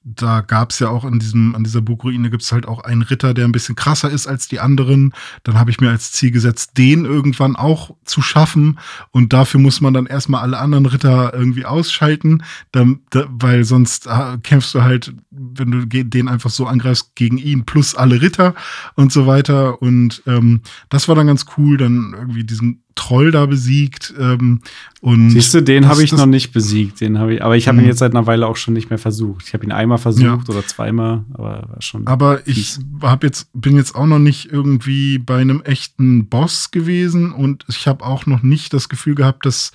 [0.04, 3.02] da gab es ja auch in diesem, an dieser Burgruine gibt es halt auch einen
[3.02, 5.14] Ritter, der ein bisschen krasser ist als die anderen.
[5.44, 8.78] Dann habe ich mir als Ziel gesetzt, den irgendwann auch zu schaffen.
[9.10, 12.42] Und dafür muss man dann erstmal alle anderen Ritter irgendwie ausschalten,
[12.72, 17.38] dann, da, weil sonst äh, kämpfst du halt, wenn du den einfach so angreifst, gegen
[17.38, 18.54] ihn plus alle Ritter
[18.96, 19.80] und so weiter.
[19.80, 24.12] Und ähm, das war dann ganz cool, dann irgendwie diesen Troll da besiegt.
[24.18, 24.60] Ähm,
[25.00, 27.00] und Siehst du, den habe ich noch nicht besiegt.
[27.00, 27.88] Den habe ich, aber ich habe ihn mhm.
[27.88, 29.46] jetzt seit einer Weile auch schon nicht mehr versucht.
[29.46, 30.54] Ich habe ihn einmal versucht ja.
[30.54, 32.06] oder zweimal, aber war schon.
[32.06, 32.78] Aber fies.
[32.78, 37.64] ich hab jetzt, bin jetzt auch noch nicht irgendwie bei einem echten Boss gewesen und
[37.68, 39.72] ich habe auch noch nicht das Gefühl gehabt, dass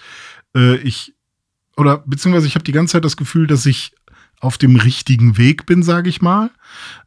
[0.55, 1.13] äh, ich
[1.78, 3.93] oder beziehungsweise ich habe die ganze Zeit das Gefühl, dass ich
[4.39, 6.51] auf dem richtigen Weg bin, sage ich mal,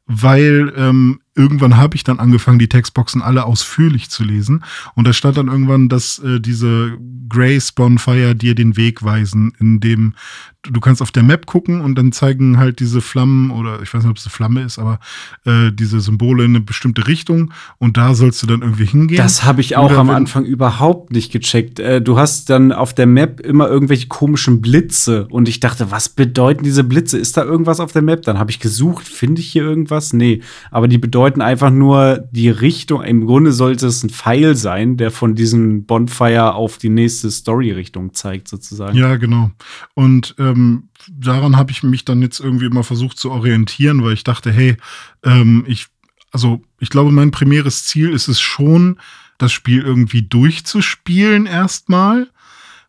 [0.07, 4.65] weil ähm, irgendwann habe ich dann angefangen, die Textboxen alle ausführlich zu lesen.
[4.95, 9.81] Und da stand dann irgendwann, dass äh, diese Grace Bonfire dir den Weg weisen, in
[9.81, 10.15] dem
[10.63, 14.03] du kannst auf der Map gucken und dann zeigen halt diese Flammen oder ich weiß
[14.03, 15.01] nicht, ob es eine Flamme ist, aber
[15.47, 19.17] äh, diese Symbole in eine bestimmte Richtung und da sollst du dann irgendwie hingehen.
[19.17, 21.81] Das habe ich auch oder am Anfang überhaupt nicht gecheckt.
[21.81, 26.11] Äh, du hast dann auf der Map immer irgendwelche komischen Blitze und ich dachte, was
[26.11, 27.17] bedeuten diese Blitze?
[27.17, 28.21] Ist da irgendwas auf der Map?
[28.23, 30.13] Dann habe ich gesucht, finde ich hier irgendwas?
[30.13, 33.03] Nee, aber die bedeuten einfach nur die Richtung.
[33.03, 38.13] Im Grunde sollte es ein Pfeil sein, der von diesem Bonfire auf die nächste Story-Richtung
[38.13, 38.97] zeigt, sozusagen.
[38.97, 39.51] Ja, genau.
[39.95, 44.15] Und äh, ähm, daran habe ich mich dann jetzt irgendwie immer versucht zu orientieren, weil
[44.15, 44.77] ich dachte, hey,
[45.25, 45.87] ähm, ich,
[46.33, 48.99] also ich glaube, mein primäres Ziel ist es schon,
[49.39, 52.29] das Spiel irgendwie durchzuspielen erstmal,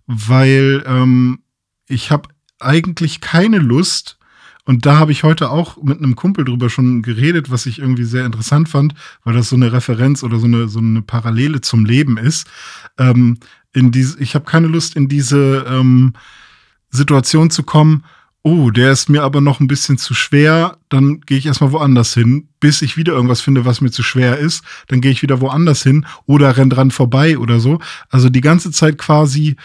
[0.06, 1.40] weil ähm,
[1.88, 2.30] ich habe
[2.60, 4.18] eigentlich keine Lust,
[4.66, 8.03] und da habe ich heute auch mit einem Kumpel drüber schon geredet, was ich irgendwie
[8.03, 8.93] sehr interessant fand,
[9.24, 12.47] weil das so eine Referenz oder so eine, so eine Parallele zum Leben ist.
[12.97, 13.38] Ähm,
[13.74, 16.14] in diese, ich habe keine Lust in diese ähm,
[16.89, 18.03] Situation zu kommen,
[18.43, 22.14] oh, der ist mir aber noch ein bisschen zu schwer, dann gehe ich erstmal woanders
[22.14, 25.41] hin, bis ich wieder irgendwas finde, was mir zu schwer ist, dann gehe ich wieder
[25.41, 27.80] woanders hin oder renn dran vorbei oder so.
[28.09, 29.55] Also die ganze Zeit quasi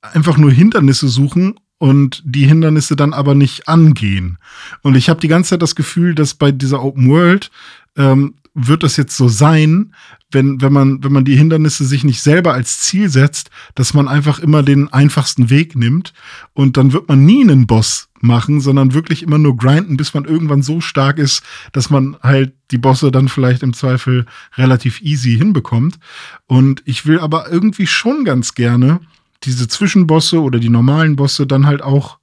[0.00, 4.38] einfach nur Hindernisse suchen und die Hindernisse dann aber nicht angehen.
[4.82, 7.50] Und ich habe die ganze Zeit das Gefühl, dass bei dieser Open World
[7.96, 9.94] ähm, wird das jetzt so sein,
[10.30, 14.08] wenn, wenn man, wenn man die Hindernisse sich nicht selber als Ziel setzt, dass man
[14.08, 16.12] einfach immer den einfachsten Weg nimmt
[16.52, 20.24] und dann wird man nie einen Boss machen, sondern wirklich immer nur grinden, bis man
[20.24, 24.26] irgendwann so stark ist, dass man halt die Bosse dann vielleicht im Zweifel
[24.56, 25.98] relativ easy hinbekommt.
[26.46, 29.00] Und ich will aber irgendwie schon ganz gerne
[29.44, 32.18] diese Zwischenbosse oder die normalen Bosse dann halt auch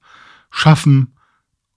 [0.50, 1.14] schaffen,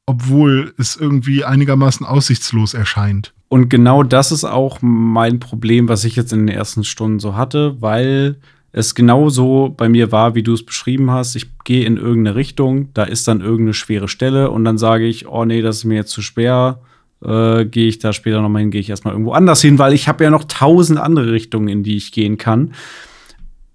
[0.05, 3.33] obwohl es irgendwie einigermaßen aussichtslos erscheint.
[3.47, 7.35] Und genau das ist auch mein Problem, was ich jetzt in den ersten Stunden so
[7.35, 8.37] hatte, weil
[8.71, 11.35] es genau so bei mir war, wie du es beschrieben hast.
[11.35, 15.27] Ich gehe in irgendeine Richtung, da ist dann irgendeine schwere Stelle und dann sage ich,
[15.27, 16.81] oh nee, das ist mir jetzt zu schwer.
[17.23, 20.07] Äh, gehe ich da später nochmal hin, gehe ich erstmal irgendwo anders hin, weil ich
[20.07, 22.73] habe ja noch tausend andere Richtungen, in die ich gehen kann.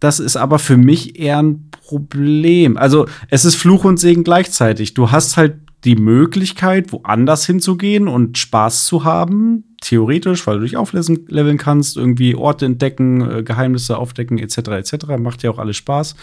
[0.04, 2.76] Das ist aber für mich eher ein Problem.
[2.76, 4.92] Also es ist Fluch und Segen gleichzeitig.
[4.92, 10.76] Du hast halt die Möglichkeit, woanders hinzugehen und Spaß zu haben, theoretisch, weil du dich
[10.76, 14.94] aufleveln kannst, irgendwie Orte entdecken, äh, Geheimnisse aufdecken, etc., etc.
[15.18, 16.16] Macht ja auch alles Spaß.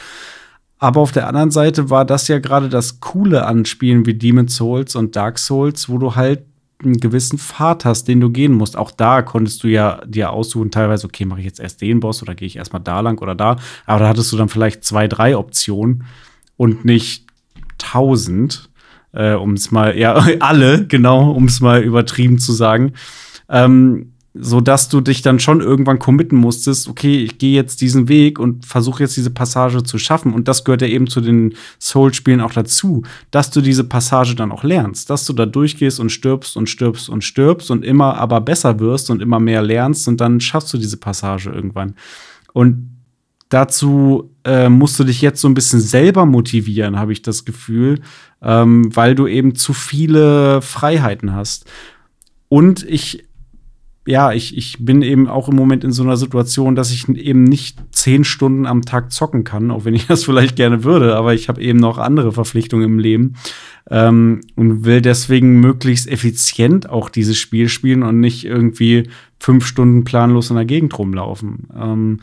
[0.78, 4.58] Aber auf der anderen Seite war das ja gerade das Coole an Spielen wie Demon's
[4.58, 6.44] Souls und Dark Souls, wo du halt
[6.84, 8.78] einen gewissen Pfad hast, den du gehen musst.
[8.78, 12.22] Auch da konntest du ja dir aussuchen, teilweise, okay, mache ich jetzt erst den Boss
[12.22, 13.58] oder gehe ich erstmal da lang oder da.
[13.86, 16.06] Aber da hattest du dann vielleicht zwei, drei Optionen
[16.58, 17.26] und nicht
[17.78, 18.70] tausend
[19.14, 22.94] äh, um es mal, ja, alle, genau, um es mal übertrieben zu sagen.
[23.50, 28.08] Ähm, so dass du dich dann schon irgendwann committen musstest, okay, ich gehe jetzt diesen
[28.08, 30.34] Weg und versuche jetzt diese Passage zu schaffen.
[30.34, 34.54] Und das gehört ja eben zu den Soul-Spielen auch dazu, dass du diese Passage dann
[34.54, 38.40] auch lernst, dass du da durchgehst und stirbst und stirbst und stirbst und immer aber
[38.40, 41.96] besser wirst und immer mehr lernst und dann schaffst du diese Passage irgendwann.
[42.54, 42.90] Und
[43.50, 48.00] dazu äh, musst du dich jetzt so ein bisschen selber motivieren, habe ich das Gefühl,
[48.42, 51.66] ähm, weil du eben zu viele Freiheiten hast.
[52.48, 53.26] Und ich,
[54.08, 57.44] ja, ich, ich bin eben auch im Moment in so einer Situation, dass ich eben
[57.44, 61.34] nicht zehn Stunden am Tag zocken kann, auch wenn ich das vielleicht gerne würde, aber
[61.34, 63.36] ich habe eben noch andere Verpflichtungen im Leben
[63.90, 70.04] ähm, und will deswegen möglichst effizient auch dieses Spiel spielen und nicht irgendwie fünf Stunden
[70.04, 71.68] planlos in der Gegend rumlaufen.
[71.76, 72.20] Ähm,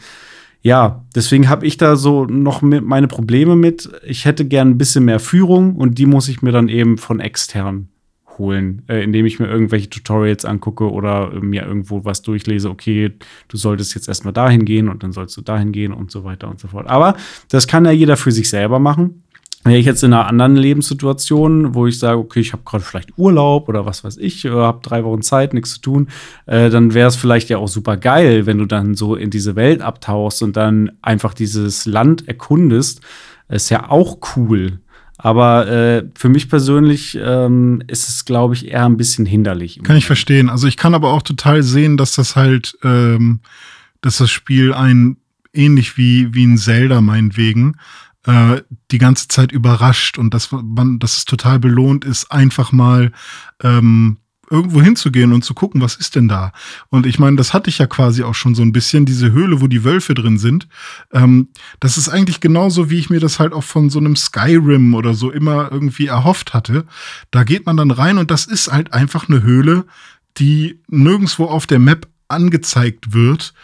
[0.61, 3.89] ja, deswegen habe ich da so noch meine Probleme mit.
[4.05, 7.21] Ich hätte gern ein bisschen mehr Führung und die muss ich mir dann eben von
[7.21, 7.89] extern
[8.39, 12.71] holen, äh, indem ich mir irgendwelche Tutorials angucke oder äh, mir irgendwo was durchlese.
[12.71, 13.13] Okay,
[13.49, 16.49] du solltest jetzt erstmal dahin gehen und dann sollst du dahin gehen und so weiter
[16.49, 16.89] und so fort.
[16.89, 17.17] Aber
[17.49, 19.23] das kann ja jeder für sich selber machen.
[19.65, 23.19] Wäre ich jetzt in einer anderen Lebenssituation, wo ich sage, okay, ich habe gerade vielleicht
[23.19, 26.09] Urlaub oder was weiß ich, äh, habe drei Wochen Zeit, nichts zu tun,
[26.47, 29.57] äh, dann wäre es vielleicht ja auch super geil, wenn du dann so in diese
[29.57, 33.01] Welt abtauchst und dann einfach dieses Land erkundest.
[33.49, 34.81] Ist ja auch cool.
[35.19, 39.81] Aber äh, für mich persönlich ähm, ist es, glaube ich, eher ein bisschen hinderlich.
[39.83, 40.49] Kann ich verstehen.
[40.49, 43.41] Also ich kann aber auch total sehen, dass das halt, ähm,
[44.01, 45.17] dass das Spiel ein
[45.53, 47.77] ähnlich wie, wie ein Zelda meinetwegen
[48.27, 53.11] äh, die ganze Zeit überrascht und dass man, dass es total belohnt ist, einfach mal
[53.63, 54.19] ähm,
[54.51, 56.53] irgendwo hinzugehen und zu gucken, was ist denn da?
[56.91, 59.61] Und ich meine, das hatte ich ja quasi auch schon so ein bisschen, diese Höhle,
[59.61, 60.69] wo die Wölfe drin sind.
[61.13, 61.49] Ähm,
[61.81, 65.15] das ist eigentlich genauso, wie ich mir das halt auch von so einem Skyrim oder
[65.15, 66.87] so immer irgendwie erhofft hatte.
[67.31, 69.85] Da geht man dann rein und das ist halt einfach eine Höhle,
[70.39, 73.55] die nirgendwo auf der Map angezeigt wird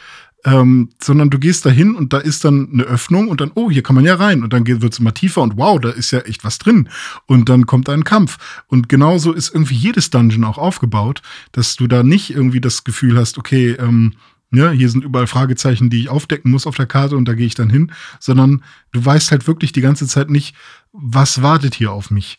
[0.45, 3.71] ähm, sondern du gehst da hin und da ist dann eine Öffnung und dann, oh,
[3.71, 4.43] hier kann man ja rein.
[4.43, 6.89] Und dann wird es immer tiefer und wow, da ist ja echt was drin.
[7.27, 8.39] Und dann kommt ein Kampf.
[8.67, 11.23] Und genauso ist irgendwie jedes Dungeon auch aufgebaut,
[11.53, 14.15] dass du da nicht irgendwie das Gefühl hast, okay, ähm,
[14.53, 17.47] ja, hier sind überall Fragezeichen, die ich aufdecken muss auf der Karte und da gehe
[17.47, 17.91] ich dann hin,
[18.21, 20.55] sondern du weißt halt wirklich die ganze Zeit nicht,
[20.93, 22.39] was wartet hier auf mich.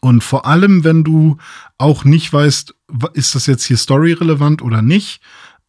[0.00, 1.36] Und vor allem, wenn du
[1.78, 2.74] auch nicht weißt,
[3.12, 5.20] ist das jetzt hier storyrelevant oder nicht,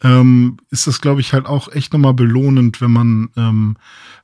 [0.04, 3.78] ähm, ist das, glaube ich, halt auch echt nochmal belohnend, wenn man, ähm,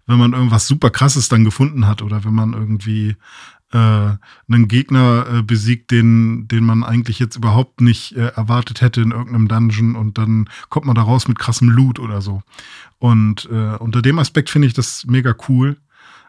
[0.06, 3.16] wenn man irgendwas super krasses dann gefunden hat oder wenn man irgendwie
[3.72, 9.02] äh, einen Gegner äh, besiegt, den, den man eigentlich jetzt überhaupt nicht äh, erwartet hätte
[9.02, 12.44] in irgendeinem Dungeon und dann kommt man da raus mit krassem Loot oder so.
[12.98, 15.78] Und unter dem Aspekt finde ich das mega cool.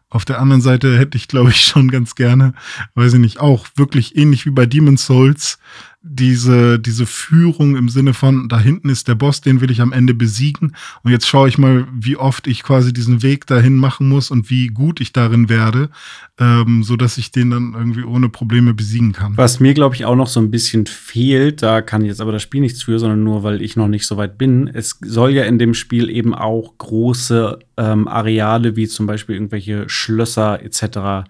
[0.09, 2.55] Auf der anderen Seite hätte ich, glaube ich, schon ganz gerne,
[2.94, 5.59] weiß ich nicht, auch wirklich ähnlich wie bei Demon's Souls,
[6.03, 9.92] diese, diese Führung im Sinne von, da hinten ist der Boss, den will ich am
[9.92, 10.74] Ende besiegen.
[11.03, 14.48] Und jetzt schaue ich mal, wie oft ich quasi diesen Weg dahin machen muss und
[14.48, 15.90] wie gut ich darin werde,
[16.38, 19.36] ähm, so dass ich den dann irgendwie ohne Probleme besiegen kann.
[19.36, 22.42] Was mir, glaube ich, auch noch so ein bisschen fehlt, da kann jetzt aber das
[22.42, 24.68] Spiel nichts für, sondern nur, weil ich noch nicht so weit bin.
[24.72, 29.86] Es soll ja in dem Spiel eben auch große ähm, Areale wie zum Beispiel irgendwelche
[29.90, 31.28] Schlösser etc.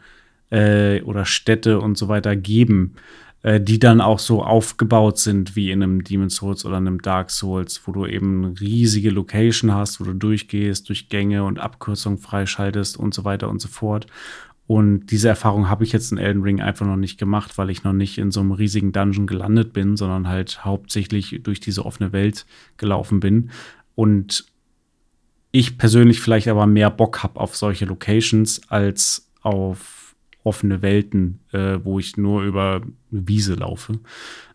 [0.51, 2.95] Äh, oder Städte und so weiter geben
[3.43, 7.31] äh, die dann auch so aufgebaut sind wie in einem Demon's Souls oder einem Dark
[7.31, 12.99] Souls, wo du eben riesige Location hast, wo du durchgehst, durch Gänge und Abkürzungen freischaltest
[12.99, 14.07] und so weiter und so fort.
[14.67, 17.83] Und diese Erfahrung habe ich jetzt in Elden Ring einfach noch nicht gemacht, weil ich
[17.83, 22.13] noch nicht in so einem riesigen Dungeon gelandet bin, sondern halt hauptsächlich durch diese offene
[22.13, 23.51] Welt gelaufen bin.
[23.97, 24.45] Und
[25.51, 30.00] ich persönlich vielleicht aber mehr Bock habe auf solche Locations als auf
[30.45, 33.99] offene Welten, äh, wo ich nur über eine Wiese laufe.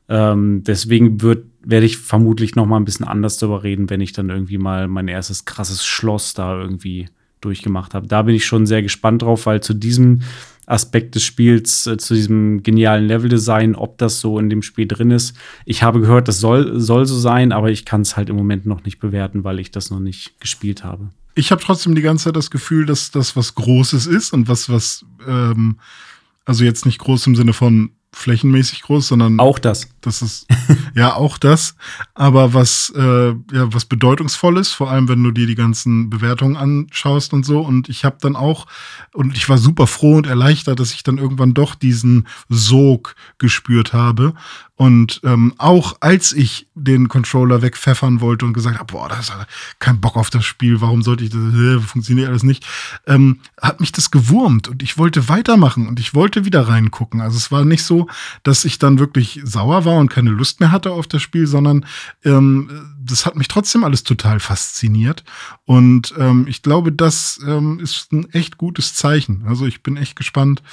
[0.08, 4.14] Ähm, deswegen wird, werde ich vermutlich noch mal ein bisschen anders darüber reden, wenn ich
[4.14, 7.10] dann irgendwie mal mein erstes krasses Schloss da irgendwie
[7.42, 8.08] durchgemacht habe.
[8.08, 10.22] Da bin ich schon sehr gespannt drauf, weil zu diesem
[10.66, 15.12] Aspekt des Spiels, äh, zu diesem genialen Leveldesign, ob das so in dem Spiel drin
[15.12, 15.36] ist.
[15.66, 18.66] Ich habe gehört, das soll, soll so sein, aber ich kann es halt im Moment
[18.66, 22.26] noch nicht bewerten, weil ich das noch nicht gespielt habe ich habe trotzdem die ganze
[22.26, 25.80] Zeit das Gefühl, dass das was Großes ist und was, was, ähm,
[26.46, 29.90] also jetzt nicht groß im Sinne von flächenmäßig groß, sondern auch das.
[30.06, 30.48] Das ist
[30.96, 31.76] ja auch das,
[32.14, 37.34] aber was äh, ja was bedeutungsvolles, vor allem wenn du dir die ganzen Bewertungen anschaust
[37.34, 37.62] und so.
[37.62, 38.68] Und ich habe dann auch
[39.14, 43.94] und ich war super froh und erleichtert, dass ich dann irgendwann doch diesen Sog gespürt
[43.94, 44.34] habe
[44.78, 49.34] und ähm, auch als ich den Controller wegpfeffern wollte und gesagt habe, boah, das ist
[49.80, 52.66] kein Bock auf das Spiel, warum sollte ich das, äh, funktioniert alles nicht,
[53.08, 57.22] ähm, hat mich das gewurmt und ich wollte weitermachen und ich wollte wieder reingucken.
[57.22, 58.10] Also es war nicht so,
[58.44, 61.86] dass ich dann wirklich sauer war und keine Lust mehr hatte auf das Spiel, sondern
[62.24, 65.24] ähm, das hat mich trotzdem alles total fasziniert.
[65.66, 69.44] Und ähm, ich glaube, das ähm, ist ein echt gutes Zeichen.
[69.48, 70.64] Also ich bin echt gespannt,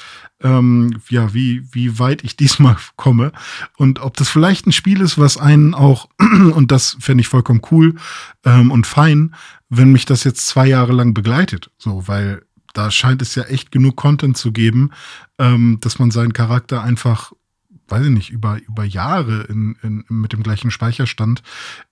[0.43, 3.33] ähm, ja, wie, wie weit ich diesmal komme.
[3.77, 7.63] Und ob das vielleicht ein Spiel ist, was einen auch, und das fände ich vollkommen
[7.71, 7.95] cool
[8.45, 9.35] ähm, und fein,
[9.69, 11.71] wenn mich das jetzt zwei Jahre lang begleitet.
[11.79, 12.43] So, weil
[12.73, 14.91] da scheint es ja echt genug Content zu geben,
[15.39, 17.33] ähm, dass man seinen Charakter einfach
[17.89, 21.43] weiß ich nicht, über, über Jahre in, in, mit dem gleichen Speicherstand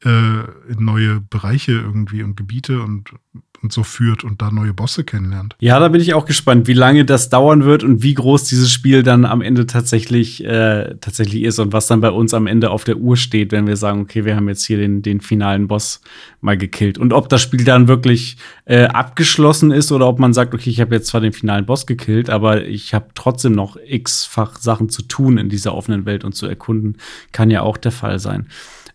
[0.05, 3.15] äh, in neue Bereiche irgendwie und Gebiete und
[3.63, 5.55] und so führt und da neue Bosse kennenlernt.
[5.59, 8.73] Ja, da bin ich auch gespannt, wie lange das dauern wird und wie groß dieses
[8.73, 12.71] Spiel dann am Ende tatsächlich, äh, tatsächlich ist und was dann bei uns am Ende
[12.71, 15.69] auf der Uhr steht, wenn wir sagen, okay, wir haben jetzt hier den, den finalen
[15.69, 16.01] Boss
[16.41, 16.97] mal gekillt.
[16.97, 20.81] Und ob das Spiel dann wirklich äh, abgeschlossen ist oder ob man sagt, okay, ich
[20.81, 25.03] habe jetzt zwar den finalen Boss gekillt, aber ich habe trotzdem noch x-fach Sachen zu
[25.03, 26.97] tun in dieser offenen Welt und zu erkunden,
[27.33, 28.47] kann ja auch der Fall sein.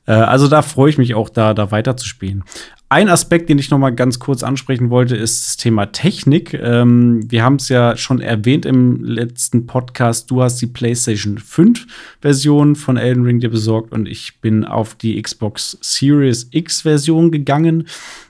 [0.05, 2.43] Äh, also da freue ich mich auch, da, da weiterzuspielen.
[2.87, 6.53] Ein Aspekt, den ich noch mal ganz kurz ansprechen wollte, ist das Thema Technik.
[6.53, 10.29] Ähm, wir haben es ja schon erwähnt im letzten Podcast.
[10.29, 11.87] Du hast die PlayStation 5
[12.21, 17.31] Version von Elden Ring dir besorgt und ich bin auf die Xbox Series X Version
[17.31, 17.87] gegangen.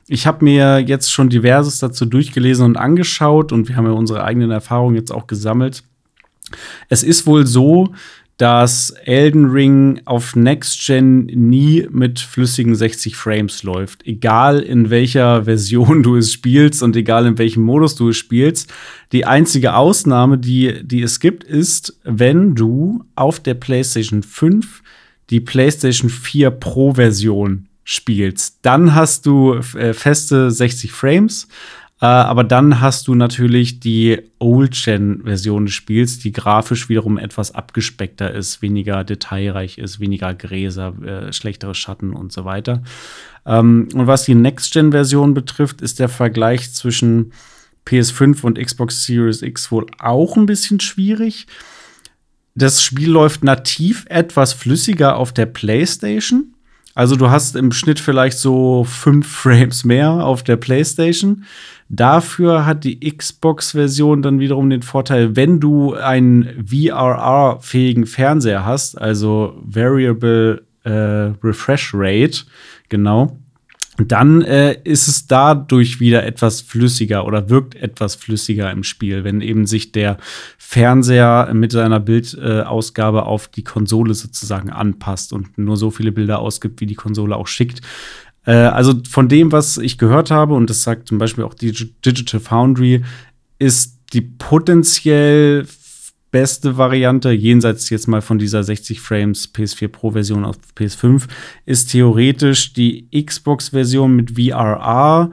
[0.08, 4.24] Ich habe mir jetzt schon diverses dazu durchgelesen und angeschaut und wir haben ja unsere
[4.24, 5.84] eigenen Erfahrungen jetzt auch gesammelt.
[6.88, 7.93] Es ist wohl so,
[8.38, 14.05] dass Elden Ring auf Next Gen nie mit flüssigen 60 Frames läuft.
[14.05, 18.73] Egal in welcher Version du es spielst und egal in welchem Modus du es spielst.
[19.11, 24.81] Die einzige Ausnahme, die, die es gibt, ist, wenn du auf der PlayStation 5
[25.29, 28.59] die PlayStation 4 Pro Version spielst.
[28.63, 31.47] Dann hast du äh, feste 60 Frames.
[32.02, 38.32] Äh, aber dann hast du natürlich die Old-Gen-Version des Spiels, die grafisch wiederum etwas abgespeckter
[38.32, 42.84] ist, weniger detailreich ist, weniger Gräser, äh, schlechtere Schatten und so weiter.
[43.46, 47.32] Ähm, und was die Next-Gen-Version betrifft, ist der Vergleich zwischen
[47.86, 51.48] PS5 und Xbox Series X wohl auch ein bisschen schwierig.
[52.56, 56.56] Das Spiel läuft nativ etwas flüssiger auf der PlayStation.
[56.96, 61.43] Also du hast im Schnitt vielleicht so fünf Frames mehr auf der PlayStation.
[61.88, 69.61] Dafür hat die Xbox-Version dann wiederum den Vorteil, wenn du einen VRR-fähigen Fernseher hast, also
[69.63, 72.45] Variable äh, Refresh Rate,
[72.89, 73.38] genau,
[73.97, 79.39] dann äh, ist es dadurch wieder etwas flüssiger oder wirkt etwas flüssiger im Spiel, wenn
[79.39, 80.17] eben sich der
[80.57, 86.81] Fernseher mit seiner Bildausgabe auf die Konsole sozusagen anpasst und nur so viele Bilder ausgibt,
[86.81, 87.81] wie die Konsole auch schickt.
[88.46, 91.72] Äh, also von dem, was ich gehört habe, und das sagt zum Beispiel auch die
[91.72, 93.04] Digital Foundry,
[93.60, 95.66] ist die potenziell
[96.32, 101.30] beste Variante, jenseits jetzt mal von dieser 60 Frames PS4 Pro Version auf PS5,
[101.66, 105.32] ist theoretisch die Xbox-Version mit VRR.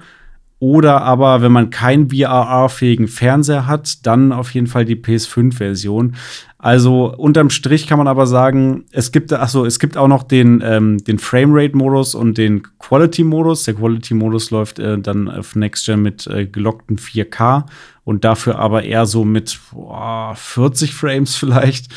[0.63, 6.15] Oder aber, wenn man keinen VRR-fähigen Fernseher hat, dann auf jeden Fall die PS5-Version.
[6.57, 10.63] Also unterm Strich kann man aber sagen, es gibt, achso, es gibt auch noch den,
[10.65, 13.65] ähm, den Framerate-Modus und den Quality-Modus.
[13.65, 17.65] Der Quality-Modus läuft äh, dann auf Next Gen mit äh, gelockten 4K
[18.05, 21.89] und dafür aber eher so mit boah, 40 Frames vielleicht.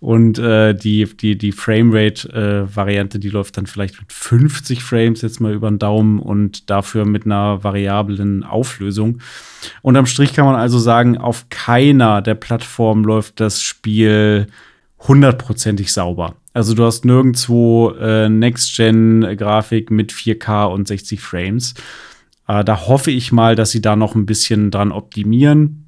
[0.00, 5.54] Und äh, die, die, die Framerate-Variante, die läuft dann vielleicht mit 50 Frames jetzt mal
[5.54, 9.20] über den Daumen und dafür mit einer variablen Auflösung.
[9.82, 14.48] Unterm Strich kann man also sagen, auf keiner der Plattformen läuft das Spiel
[15.06, 16.36] hundertprozentig sauber.
[16.52, 21.74] Also du hast nirgendwo äh, Next-Gen-Grafik mit 4K und 60 Frames.
[22.46, 25.86] Äh, da hoffe ich mal, dass sie da noch ein bisschen dran optimieren.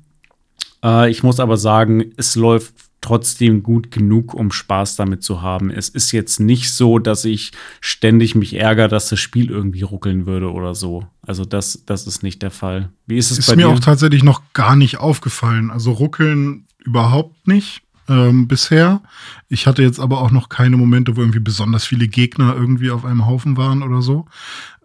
[0.82, 5.70] Äh, ich muss aber sagen, es läuft trotzdem gut genug, um Spaß damit zu haben.
[5.70, 10.26] Es ist jetzt nicht so, dass ich ständig mich ärgere, dass das Spiel irgendwie ruckeln
[10.26, 11.06] würde oder so.
[11.22, 12.90] Also das, das ist nicht der Fall.
[13.06, 13.74] Wie ist es ist bei mir dir?
[13.74, 15.70] auch tatsächlich noch gar nicht aufgefallen.
[15.70, 19.02] Also ruckeln überhaupt nicht ähm, bisher.
[19.48, 23.04] Ich hatte jetzt aber auch noch keine Momente, wo irgendwie besonders viele Gegner irgendwie auf
[23.04, 24.26] einem Haufen waren oder so.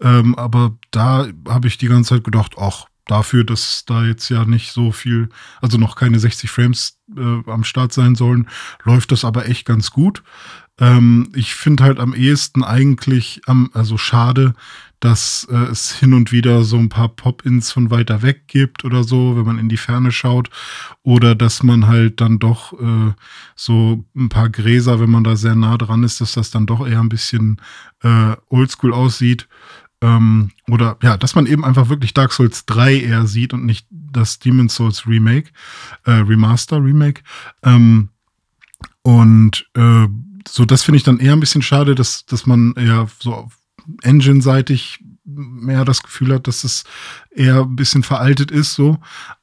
[0.01, 4.45] Ähm, aber da habe ich die ganze Zeit gedacht, ach, dafür, dass da jetzt ja
[4.45, 5.29] nicht so viel,
[5.61, 8.47] also noch keine 60 Frames äh, am Start sein sollen,
[8.83, 10.23] läuft das aber echt ganz gut.
[10.79, 14.53] Ähm, ich finde halt am ehesten eigentlich, ähm, also schade,
[15.01, 19.03] dass äh, es hin und wieder so ein paar Pop-ins von weiter weg gibt oder
[19.03, 20.49] so, wenn man in die Ferne schaut.
[21.01, 23.13] Oder dass man halt dann doch äh,
[23.55, 26.87] so ein paar Gräser, wenn man da sehr nah dran ist, dass das dann doch
[26.87, 27.59] eher ein bisschen
[28.03, 29.47] äh, oldschool aussieht.
[30.01, 33.87] Ähm, oder ja, dass man eben einfach wirklich Dark Souls 3 eher sieht und nicht
[33.89, 35.49] das Demon's Souls Remake,
[36.05, 37.23] äh, Remaster, Remake.
[37.63, 38.09] Ähm,
[39.01, 40.07] und äh,
[40.47, 43.49] so, das finde ich dann eher ein bisschen schade, dass, dass man eher so
[44.01, 46.83] Engine-seitig mehr das Gefühl hat, dass es
[47.31, 48.99] eher ein bisschen veraltet ist, so.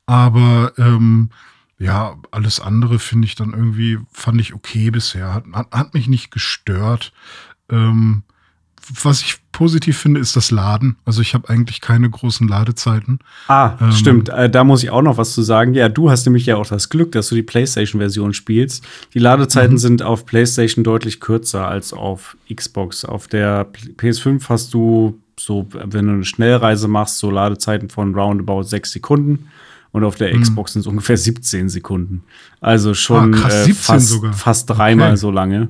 [0.07, 1.31] Aber ähm,
[1.79, 5.33] ja, alles andere finde ich dann irgendwie, fand ich okay bisher.
[5.33, 7.13] Hat, hat, mich nicht gestört.
[7.71, 8.25] Ähm,
[9.03, 10.97] was ich positiv finde, ist das Laden.
[11.05, 13.19] Also ich habe eigentlich keine großen Ladezeiten.
[13.49, 14.29] Ah, Ähm, stimmt.
[14.29, 15.75] Äh, da muss ich auch noch was zu sagen.
[15.75, 18.85] Ja, du hast nämlich ja auch das Glück, dass du die PlayStation-Version spielst.
[19.15, 19.79] Die Ladezeiten Mhm.
[19.79, 23.05] sind auf PlayStation deutlich kürzer als auf Xbox.
[23.05, 28.15] Auf der P- PS5 hast du so, wenn du eine Schnellreise machst, so Ladezeiten von
[28.15, 29.49] roundabout sechs Sekunden.
[29.91, 30.43] Und auf der Mhm.
[30.43, 32.23] Xbox sind es ungefähr 17 Sekunden.
[32.61, 35.17] Also schon Ah, krass, äh, 17 fast, fast dreimal Okay.
[35.17, 35.69] so lange.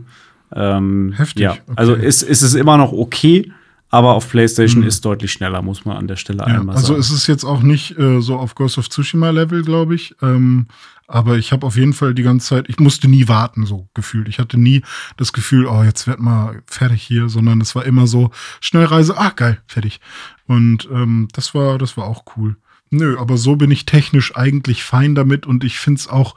[0.54, 1.60] Ähm, Heftig, Ja, okay.
[1.76, 3.52] also ist, ist es immer noch okay,
[3.90, 4.88] aber auf PlayStation Mhm.
[4.88, 7.00] ist deutlich schneller, muss man an der Stelle Ja, einmal also sagen.
[7.00, 10.14] es ist jetzt auch nicht äh, so auf Ghost of Tsushima Level, glaube ich.
[10.22, 10.66] Ähm,
[11.06, 14.28] aber ich habe auf jeden Fall die ganze Zeit, ich musste nie warten, so gefühlt.
[14.28, 14.82] Ich hatte nie
[15.16, 18.30] das Gefühl, oh, jetzt werd mal fertig hier, sondern es war immer so,
[18.60, 20.00] Schnellreise, ah, geil, fertig.
[20.46, 22.56] Und ähm, das war, das war auch cool.
[22.90, 26.34] Nö, aber so bin ich technisch eigentlich fein damit und ich finde es auch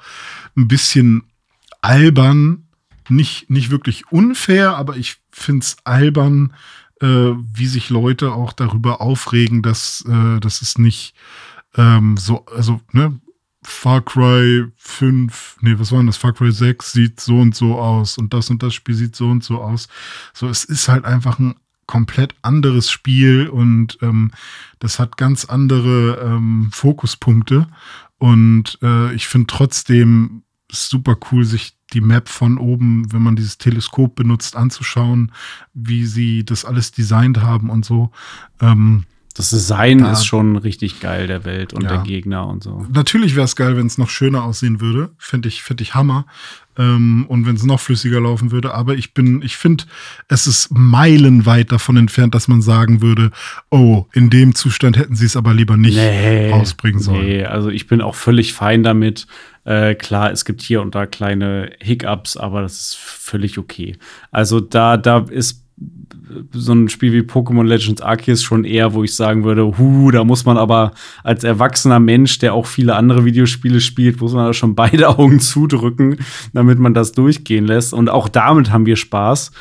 [0.56, 1.24] ein bisschen
[1.82, 2.64] albern,
[3.12, 6.54] nicht, nicht wirklich unfair, aber ich finde es albern,
[7.02, 11.14] äh, wie sich Leute auch darüber aufregen, dass, äh, dass es nicht
[11.76, 13.20] ähm, so, also, ne,
[13.64, 16.18] Far Cry 5, nee, was war denn das?
[16.18, 19.30] Far Cry 6 sieht so und so aus und das und das Spiel sieht so
[19.30, 19.88] und so aus.
[20.34, 21.56] So, es ist halt einfach ein
[21.86, 24.32] komplett anderes Spiel und ähm,
[24.80, 27.68] das hat ganz andere ähm, Fokuspunkte.
[28.18, 33.58] Und äh, ich finde trotzdem super cool, sich die Map von oben, wenn man dieses
[33.58, 35.32] Teleskop benutzt, anzuschauen,
[35.74, 38.12] wie sie das alles designt haben und so.
[38.62, 39.06] Ähm,
[39.42, 41.90] Das Design Da- ist schon richtig geil der Welt und Ja.
[41.90, 42.86] der Gegner und so.
[42.94, 45.10] Natürlich wäre es geil, wenn es noch schöner aussehen würde.
[45.18, 46.28] Fände ich, fänd ich Hammer.
[46.78, 48.74] Ähm, und wenn es noch flüssiger laufen würde.
[48.74, 49.84] Aber ich bin, ich finde,
[50.30, 53.32] es ist meilenweit davon entfernt, dass man sagen würde,
[53.72, 57.26] oh, in dem Zustand hätten sie es aber lieber nicht rausbringen sollen.
[57.26, 59.26] Nee, also ich bin auch völlig fein damit.
[59.66, 63.98] Äh, klar, es gibt hier und da kleine Hiccups, aber das ist völlig okay.
[64.32, 65.61] Also da, da ist
[66.54, 70.24] so ein Spiel wie Pokémon Legends Arceus schon eher, wo ich sagen würde, hu, da
[70.24, 70.92] muss man aber
[71.24, 75.40] als erwachsener Mensch, der auch viele andere Videospiele spielt, muss man da schon beide Augen
[75.40, 76.18] zudrücken,
[76.54, 77.94] damit man das durchgehen lässt.
[77.94, 79.52] Und auch damit haben wir Spaß.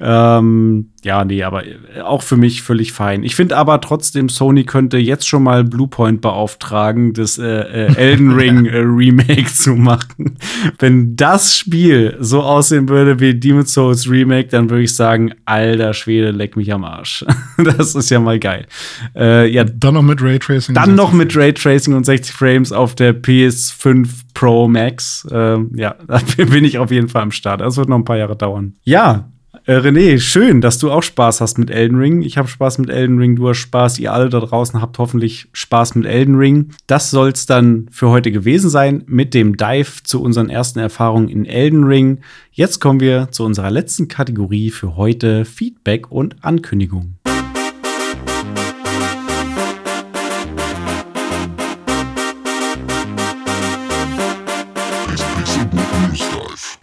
[0.00, 1.62] Ähm, ja, nee, aber
[2.02, 3.22] auch für mich völlig fein.
[3.22, 8.32] Ich finde aber trotzdem, Sony könnte jetzt schon mal Bluepoint beauftragen, das äh, äh, Elden
[8.38, 10.36] Ring äh, Remake zu machen.
[10.78, 15.94] Wenn das Spiel so aussehen würde wie Demon's Souls Remake, dann würde ich sagen, alter
[15.94, 17.24] Schwede, leck mich am Arsch.
[17.64, 18.66] das ist ja mal geil.
[19.14, 20.74] Äh, ja, dann noch mit Raytracing.
[20.74, 25.26] Dann noch mit Raytracing und 60 Frames auf der PS5 Pro Max.
[25.30, 27.60] Ähm, ja, da bin ich auf jeden Fall am Start.
[27.60, 28.74] Das wird noch ein paar Jahre dauern.
[28.82, 29.28] Ja,
[29.66, 32.22] äh, René, schön, dass du auch Spaß hast mit Elden Ring.
[32.22, 35.48] Ich habe Spaß mit Elden Ring, du hast Spaß, ihr alle da draußen habt hoffentlich
[35.52, 36.70] Spaß mit Elden Ring.
[36.86, 41.28] Das soll es dann für heute gewesen sein mit dem Dive zu unseren ersten Erfahrungen
[41.28, 42.18] in Elden Ring.
[42.52, 47.16] Jetzt kommen wir zu unserer letzten Kategorie für heute, Feedback und Ankündigung.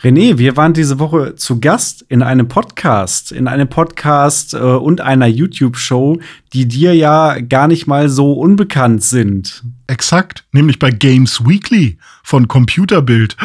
[0.04, 5.00] René, wir waren diese Woche zu Gast in einem Podcast, in einem Podcast äh, und
[5.00, 6.20] einer YouTube-Show,
[6.52, 9.64] die dir ja gar nicht mal so unbekannt sind.
[9.88, 13.38] Exakt, nämlich bei Games Weekly von Computerbild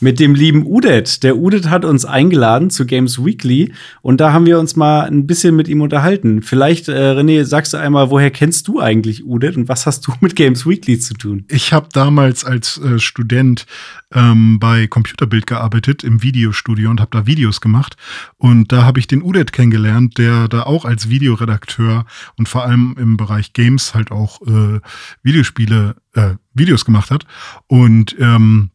[0.00, 1.22] mit dem lieben Udet.
[1.22, 3.72] Der Udet hat uns eingeladen zu Games Weekly
[4.02, 6.42] und da haben wir uns mal ein bisschen mit ihm unterhalten.
[6.42, 10.12] Vielleicht, äh, René, sagst du einmal, woher kennst du eigentlich Udet und was hast du
[10.20, 11.44] mit Games Weekly zu tun?
[11.48, 13.66] Ich habe damals als äh, Student
[14.12, 17.96] ähm, bei Computerbild gearbeitet im Videostudio und habe da Videos gemacht.
[18.38, 22.96] Und da habe ich den Udet kennengelernt, der da auch als Videoredakteur und vor allem
[22.98, 24.80] im Bereich Games halt auch äh,
[25.22, 27.24] Videospiele, äh, Videos gemacht hat.
[27.68, 28.69] Und ähm,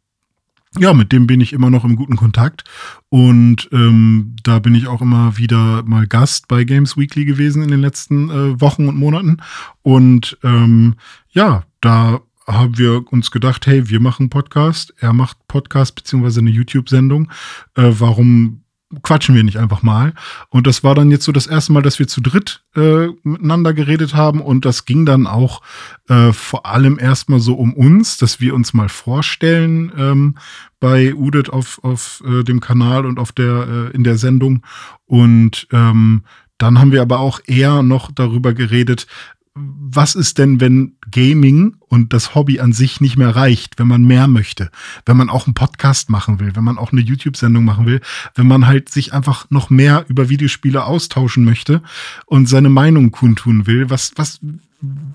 [0.79, 2.63] ja, mit dem bin ich immer noch im guten Kontakt.
[3.09, 7.69] Und ähm, da bin ich auch immer wieder mal Gast bei Games Weekly gewesen in
[7.69, 9.37] den letzten äh, Wochen und Monaten.
[9.81, 10.95] Und ähm,
[11.31, 16.51] ja, da haben wir uns gedacht, hey, wir machen Podcast, er macht Podcast beziehungsweise eine
[16.51, 17.31] YouTube-Sendung.
[17.75, 18.64] Äh, warum
[19.03, 20.13] quatschen wir nicht einfach mal.
[20.49, 23.73] Und das war dann jetzt so das erste Mal, dass wir zu dritt äh, miteinander
[23.73, 24.41] geredet haben.
[24.41, 25.61] Und das ging dann auch
[26.09, 30.35] äh, vor allem erstmal so um uns, dass wir uns mal vorstellen ähm,
[30.79, 34.63] bei Udit auf, auf äh, dem Kanal und auf der, äh, in der Sendung.
[35.05, 36.23] Und ähm,
[36.57, 39.07] dann haben wir aber auch eher noch darüber geredet,
[39.55, 44.03] was ist denn, wenn Gaming und das Hobby an sich nicht mehr reicht, wenn man
[44.03, 44.69] mehr möchte,
[45.05, 48.01] wenn man auch einen Podcast machen will, wenn man auch eine YouTube-Sendung machen will,
[48.35, 51.81] wenn man halt sich einfach noch mehr über Videospiele austauschen möchte
[52.25, 54.41] und seine Meinung kundtun will, was, was,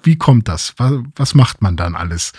[0.02, 0.72] wie kommt das?
[0.78, 2.32] Was, was macht man dann alles?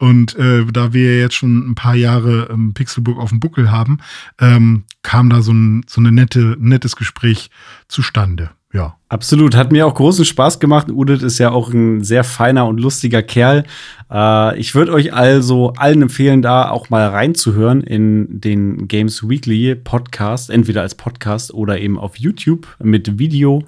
[0.00, 3.98] Und äh, da wir jetzt schon ein paar Jahre ähm, Pixelbook auf dem Buckel haben,
[4.40, 7.50] ähm, kam da so ein so eine nette, nettes Gespräch
[7.86, 8.50] zustande.
[8.72, 8.96] Ja.
[9.14, 10.90] Absolut, hat mir auch großen Spaß gemacht.
[10.90, 13.62] Udit ist ja auch ein sehr feiner und lustiger Kerl.
[14.10, 19.76] Äh, ich würde euch also allen empfehlen, da auch mal reinzuhören in den Games Weekly
[19.76, 23.62] Podcast, entweder als Podcast oder eben auf YouTube mit Video.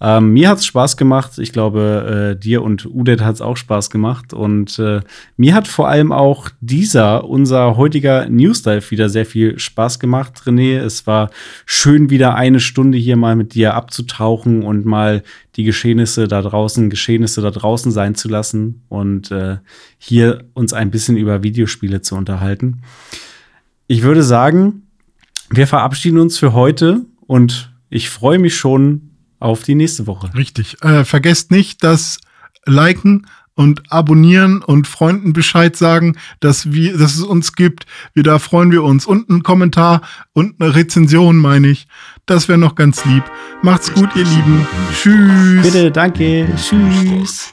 [0.00, 1.38] Ähm, mir hat's Spaß gemacht.
[1.38, 4.34] Ich glaube, äh, dir und Udit hat's auch Spaß gemacht.
[4.34, 5.00] Und äh,
[5.38, 10.78] mir hat vor allem auch dieser, unser heutiger News wieder sehr viel Spaß gemacht, René.
[10.78, 11.30] Es war
[11.66, 15.22] schön, wieder eine Stunde hier mal mit dir abzutauchen und mal
[15.56, 19.58] die Geschehnisse da draußen, Geschehnisse da draußen sein zu lassen und äh,
[19.98, 22.82] hier uns ein bisschen über Videospiele zu unterhalten.
[23.86, 24.82] Ich würde sagen,
[25.50, 30.34] wir verabschieden uns für heute und ich freue mich schon auf die nächste Woche.
[30.34, 30.82] Richtig.
[30.82, 32.18] Äh, vergesst nicht, das
[32.64, 37.86] Liken und abonnieren und Freunden Bescheid sagen, dass wir, dass es uns gibt.
[38.14, 39.06] Wir da freuen wir uns.
[39.06, 41.86] Und ein Kommentar und eine Rezension, meine ich.
[42.26, 43.24] Das wäre noch ganz lieb.
[43.62, 44.66] Macht's gut, ihr Lieben.
[44.94, 45.62] Tschüss.
[45.62, 46.48] Bitte, danke.
[46.56, 47.52] Tschüss.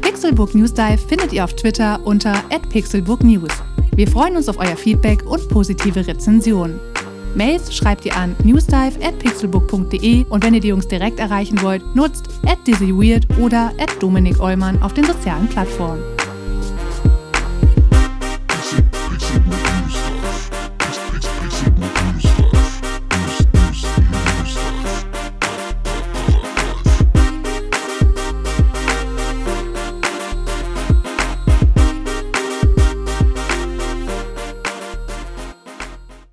[0.00, 3.65] Pixelbook News Dive findet ihr auf Twitter unter @pixelbooknews.
[3.96, 6.78] Wir freuen uns auf euer Feedback und positive Rezensionen.
[7.34, 12.28] Mails schreibt ihr an newsdive@pixelbook.de und wenn ihr die Jungs direkt erreichen wollt, nutzt
[12.66, 16.15] @dizzyweird oder @dominikollmann auf den sozialen Plattformen.